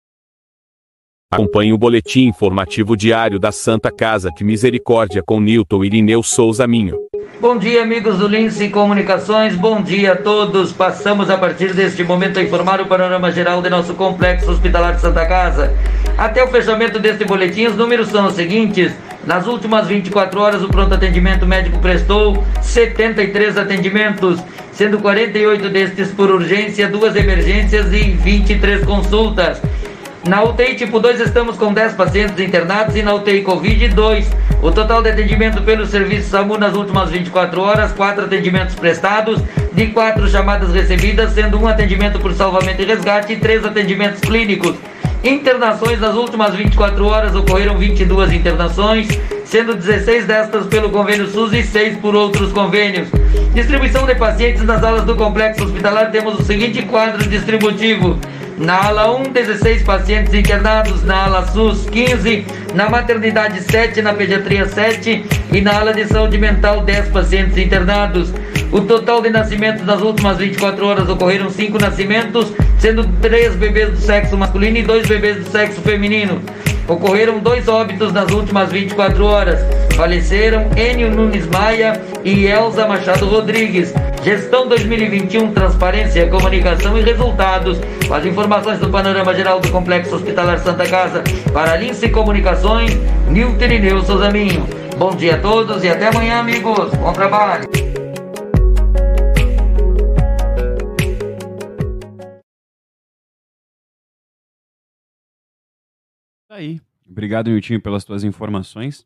Acompanhe 1.33 1.71
o 1.71 1.77
boletim 1.77 2.27
informativo 2.27 2.97
diário 2.97 3.39
da 3.39 3.53
Santa 3.53 3.89
Casa 3.89 4.29
de 4.35 4.43
Misericórdia 4.43 5.23
com 5.25 5.39
Newton 5.39 5.85
Irineu 5.85 6.21
Souza 6.21 6.67
Minho. 6.67 6.97
Bom 7.39 7.57
dia, 7.57 7.83
amigos 7.83 8.17
do 8.17 8.27
Lince 8.27 8.67
Comunicações. 8.67 9.55
Bom 9.55 9.81
dia 9.81 10.11
a 10.11 10.15
todos. 10.17 10.73
Passamos 10.73 11.29
a 11.29 11.37
partir 11.37 11.73
deste 11.73 12.03
momento 12.03 12.37
a 12.37 12.43
informar 12.43 12.81
o 12.81 12.85
panorama 12.85 13.31
geral 13.31 13.61
de 13.61 13.69
nosso 13.69 13.93
complexo 13.93 14.51
hospitalar 14.51 14.95
de 14.95 14.99
Santa 14.99 15.25
Casa. 15.25 15.73
Até 16.17 16.43
o 16.43 16.49
fechamento 16.49 16.99
deste 16.99 17.23
boletim, 17.23 17.67
os 17.67 17.77
números 17.77 18.09
são 18.09 18.27
os 18.27 18.33
seguintes. 18.33 18.91
Nas 19.25 19.47
últimas 19.47 19.87
24 19.87 20.37
horas, 20.37 20.61
o 20.61 20.67
pronto 20.67 20.93
atendimento 20.93 21.45
médico 21.45 21.79
prestou 21.79 22.43
73 22.61 23.57
atendimentos, 23.57 24.37
sendo 24.73 24.99
48 24.99 25.69
destes 25.69 26.11
por 26.11 26.29
urgência, 26.29 26.89
duas 26.89 27.15
emergências 27.15 27.93
e 27.93 28.11
23 28.11 28.83
consultas. 28.83 29.61
Na 30.27 30.43
UTI 30.43 30.75
tipo 30.75 30.99
2 30.99 31.19
estamos 31.19 31.57
com 31.57 31.73
10 31.73 31.93
pacientes 31.93 32.39
internados 32.39 32.95
e 32.95 33.01
na 33.01 33.13
UTI 33.15 33.41
Covid 33.41 33.87
2. 33.87 34.29
O 34.61 34.71
total 34.71 35.01
de 35.01 35.09
atendimento 35.09 35.63
pelo 35.63 35.83
serviço 35.87 36.29
SAMU 36.29 36.59
nas 36.59 36.75
últimas 36.75 37.09
24 37.09 37.59
horas, 37.59 37.91
4 37.91 38.25
atendimentos 38.25 38.75
prestados, 38.75 39.41
de 39.73 39.87
4 39.87 40.29
chamadas 40.29 40.71
recebidas, 40.71 41.31
sendo 41.33 41.59
um 41.59 41.67
atendimento 41.67 42.19
por 42.19 42.33
salvamento 42.33 42.83
e 42.83 42.85
resgate 42.85 43.33
e 43.33 43.37
3 43.37 43.65
atendimentos 43.65 44.21
clínicos. 44.21 44.75
Internações 45.23 45.99
nas 45.99 46.15
últimas 46.15 46.53
24 46.53 47.03
horas 47.03 47.35
ocorreram 47.35 47.77
22 47.79 48.31
internações, 48.31 49.07
sendo 49.43 49.75
16 49.75 50.27
destas 50.27 50.67
pelo 50.67 50.91
convênio 50.91 51.27
SUS 51.27 51.53
e 51.53 51.63
6 51.63 51.97
por 51.97 52.13
outros 52.13 52.53
convênios. 52.53 53.07
Distribuição 53.55 54.05
de 54.05 54.13
pacientes 54.13 54.63
nas 54.63 54.83
alas 54.83 55.03
do 55.03 55.15
complexo 55.15 55.63
hospitalar 55.63 56.11
temos 56.11 56.39
o 56.39 56.43
seguinte 56.43 56.83
quadro 56.83 57.27
distributivo. 57.27 58.19
Na 58.61 58.89
ala 58.89 59.11
1, 59.17 59.31
16 59.33 59.81
pacientes 59.81 60.31
internados. 60.35 61.03
Na 61.03 61.25
ala 61.25 61.47
SUS, 61.47 61.89
15. 61.89 62.45
Na 62.75 62.89
maternidade, 62.89 63.59
7. 63.59 64.03
Na 64.03 64.13
pediatria, 64.13 64.67
7. 64.67 65.25
E 65.51 65.61
na 65.61 65.79
ala 65.79 65.91
de 65.91 66.05
saúde 66.05 66.37
mental, 66.37 66.81
10 66.81 67.09
pacientes 67.09 67.57
internados. 67.57 68.31
O 68.71 68.81
total 68.81 69.19
de 69.23 69.31
nascimentos 69.31 69.83
nas 69.83 69.99
últimas 69.99 70.37
24 70.37 70.85
horas 70.85 71.09
ocorreram 71.09 71.49
5 71.49 71.79
nascimentos, 71.79 72.53
sendo 72.77 73.03
3 73.19 73.55
bebês 73.55 73.89
do 73.89 73.97
sexo 73.97 74.37
masculino 74.37 74.77
e 74.77 74.83
2 74.83 75.07
bebês 75.07 75.37
do 75.37 75.49
sexo 75.49 75.81
feminino. 75.81 76.39
Ocorreram 76.91 77.39
dois 77.39 77.69
óbitos 77.69 78.11
nas 78.11 78.29
últimas 78.33 78.69
24 78.69 79.25
horas. 79.25 79.61
Faleceram 79.95 80.69
Enio 80.75 81.09
Nunes 81.09 81.47
Maia 81.47 82.01
e 82.21 82.45
Elza 82.45 82.85
Machado 82.85 83.27
Rodrigues. 83.27 83.93
Gestão 84.21 84.67
2021, 84.67 85.53
Transparência, 85.53 86.27
Comunicação 86.27 86.97
e 86.97 87.01
Resultados. 87.01 87.79
Com 88.05 88.13
as 88.13 88.25
informações 88.25 88.79
do 88.79 88.89
panorama 88.89 89.33
geral 89.33 89.61
do 89.61 89.71
Complexo 89.71 90.15
Hospitalar 90.15 90.59
Santa 90.59 90.85
Casa. 90.85 91.23
Para 91.53 91.77
Lince 91.77 92.09
Comunicações, 92.09 92.91
Nilton 93.29 93.63
Irineu 93.63 94.03
Souzaminho. 94.03 94.67
Bom 94.97 95.15
dia 95.15 95.35
a 95.35 95.37
todos 95.37 95.85
e 95.85 95.89
até 95.89 96.09
amanhã, 96.09 96.39
amigos. 96.39 96.89
Bom 96.95 97.13
trabalho. 97.13 97.80
Aí. 106.61 106.81
Obrigado, 107.09 107.49
Niltinho, 107.49 107.81
pelas 107.81 108.03
tuas 108.03 108.23
informações. 108.23 109.05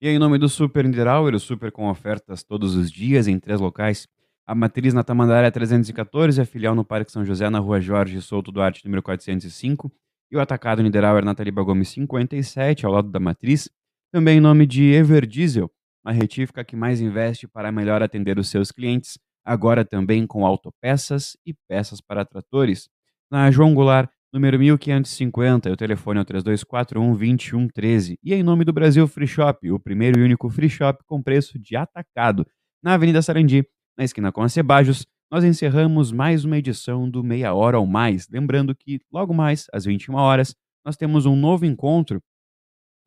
E 0.00 0.08
em 0.08 0.18
nome 0.18 0.38
do 0.38 0.48
Super 0.48 0.84
Niederauer, 0.84 1.34
o 1.34 1.40
Super 1.40 1.72
com 1.72 1.88
ofertas 1.88 2.42
todos 2.42 2.74
os 2.74 2.90
dias 2.90 3.26
em 3.26 3.38
três 3.38 3.60
locais 3.60 4.08
a 4.50 4.54
matriz 4.54 4.92
na 4.92 5.04
Tamandaré 5.04 5.48
314, 5.48 6.40
a 6.40 6.44
filial 6.44 6.74
no 6.74 6.84
Parque 6.84 7.12
São 7.12 7.24
José, 7.24 7.48
na 7.48 7.60
rua 7.60 7.80
Jorge 7.80 8.20
Souto 8.20 8.50
Duarte, 8.50 8.84
número 8.84 9.00
405, 9.00 9.92
e 10.28 10.36
o 10.36 10.40
atacado 10.40 10.82
Niederauer 10.82 11.24
na 11.24 11.36
Taliba 11.36 11.62
Gomes 11.62 11.90
57, 11.90 12.84
ao 12.84 12.90
lado 12.90 13.08
da 13.08 13.20
matriz. 13.20 13.70
Também 14.10 14.38
em 14.38 14.40
nome 14.40 14.66
de 14.66 14.90
Everdiesel, 14.90 15.70
a 16.04 16.10
retífica 16.10 16.64
que 16.64 16.74
mais 16.74 17.00
investe 17.00 17.46
para 17.46 17.70
melhor 17.70 18.02
atender 18.02 18.40
os 18.40 18.50
seus 18.50 18.72
clientes, 18.72 19.16
agora 19.44 19.84
também 19.84 20.26
com 20.26 20.44
autopeças 20.44 21.36
e 21.46 21.54
peças 21.68 22.00
para 22.00 22.24
tratores. 22.24 22.88
Na 23.30 23.52
João 23.52 23.72
Goulart, 23.72 24.10
número 24.32 24.58
1550, 24.58 25.70
o 25.70 25.76
telefone 25.76 26.18
é 26.20 26.22
o 26.22 26.24
3241-2113. 26.24 28.16
E 28.22 28.32
em 28.32 28.42
nome 28.42 28.64
do 28.64 28.72
Brasil 28.72 29.06
Free 29.08 29.26
Shop, 29.26 29.70
o 29.70 29.78
primeiro 29.78 30.20
e 30.20 30.22
único 30.22 30.48
free 30.48 30.70
shop 30.70 31.02
com 31.04 31.22
preço 31.22 31.58
de 31.58 31.76
atacado, 31.76 32.46
na 32.82 32.94
Avenida 32.94 33.20
Sarandi, 33.20 33.64
na 33.98 34.04
esquina 34.04 34.32
com 34.32 34.42
a 34.42 34.48
Cebajos, 34.48 35.06
nós 35.30 35.44
encerramos 35.44 36.10
mais 36.10 36.44
uma 36.44 36.58
edição 36.58 37.08
do 37.08 37.22
Meia 37.22 37.54
Hora 37.54 37.78
ou 37.78 37.86
Mais. 37.86 38.28
Lembrando 38.28 38.74
que 38.74 39.00
logo 39.12 39.34
mais, 39.34 39.66
às 39.72 39.84
21 39.84 40.14
horas, 40.14 40.54
nós 40.84 40.96
temos 40.96 41.26
um 41.26 41.36
novo 41.36 41.66
encontro 41.66 42.22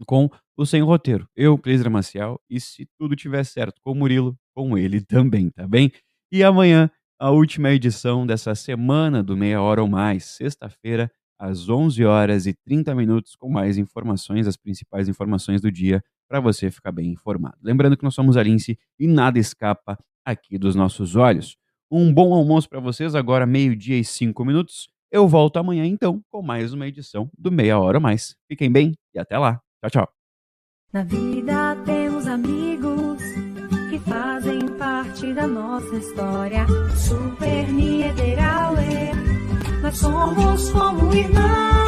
com 0.06 0.30
o 0.58 0.66
Sem 0.66 0.82
Roteiro. 0.82 1.28
Eu, 1.36 1.58
Cleiser 1.58 1.90
Maciel, 1.90 2.40
e 2.50 2.60
se 2.60 2.88
tudo 2.98 3.16
tiver 3.16 3.44
certo 3.44 3.82
com 3.84 3.92
o 3.92 3.96
Murilo, 3.96 4.38
com 4.54 4.78
ele 4.78 5.02
também, 5.02 5.50
tá 5.50 5.68
bem? 5.68 5.92
E 6.32 6.44
amanhã, 6.44 6.90
a 7.24 7.32
última 7.32 7.72
edição 7.72 8.28
dessa 8.28 8.54
semana 8.54 9.24
do 9.24 9.38
Meia 9.38 9.62
Hora 9.62 9.82
ou 9.82 9.88
Mais, 9.88 10.26
sexta-feira, 10.26 11.10
às 11.40 11.70
11 11.70 12.04
horas 12.04 12.46
e 12.46 12.54
30 12.54 12.94
minutos, 12.94 13.34
com 13.34 13.50
mais 13.50 13.78
informações, 13.78 14.46
as 14.46 14.58
principais 14.58 15.08
informações 15.08 15.62
do 15.62 15.72
dia, 15.72 16.04
para 16.28 16.42
você 16.42 16.70
ficar 16.70 16.92
bem 16.92 17.12
informado. 17.12 17.56
Lembrando 17.64 17.96
que 17.96 18.04
nós 18.04 18.14
somos 18.14 18.36
a 18.36 18.44
Lince 18.44 18.78
e 19.00 19.08
nada 19.08 19.40
escapa 19.40 19.98
aqui 20.26 20.58
dos 20.58 20.76
nossos 20.76 21.16
olhos. 21.16 21.56
Um 21.90 22.14
bom 22.14 22.34
almoço 22.34 22.68
para 22.68 22.82
vocês, 22.82 23.16
agora 23.16 23.46
meio-dia 23.46 23.98
e 23.98 24.04
cinco 24.04 24.44
minutos. 24.44 24.90
Eu 25.10 25.26
volto 25.26 25.56
amanhã 25.56 25.86
então 25.86 26.22
com 26.30 26.42
mais 26.42 26.74
uma 26.74 26.88
edição 26.88 27.30
do 27.38 27.50
Meia 27.50 27.80
Hora 27.80 28.00
ou 28.00 28.02
Mais. 28.02 28.36
Fiquem 28.50 28.70
bem 28.70 28.96
e 29.16 29.20
até 29.20 29.38
lá. 29.38 29.62
Tchau, 29.82 29.92
tchau. 29.92 30.10
Na 30.92 31.04
vida 31.04 31.74
temos 31.86 32.28
amigos 32.28 33.13
que 33.94 34.00
fazem 34.10 34.68
parte 34.70 35.32
da 35.34 35.46
nossa 35.46 35.96
história. 35.96 36.66
Super 36.96 37.72
Niederauer, 37.72 39.12
nós 39.84 39.98
somos 39.98 40.72
como 40.72 41.14
irmãos. 41.14 41.83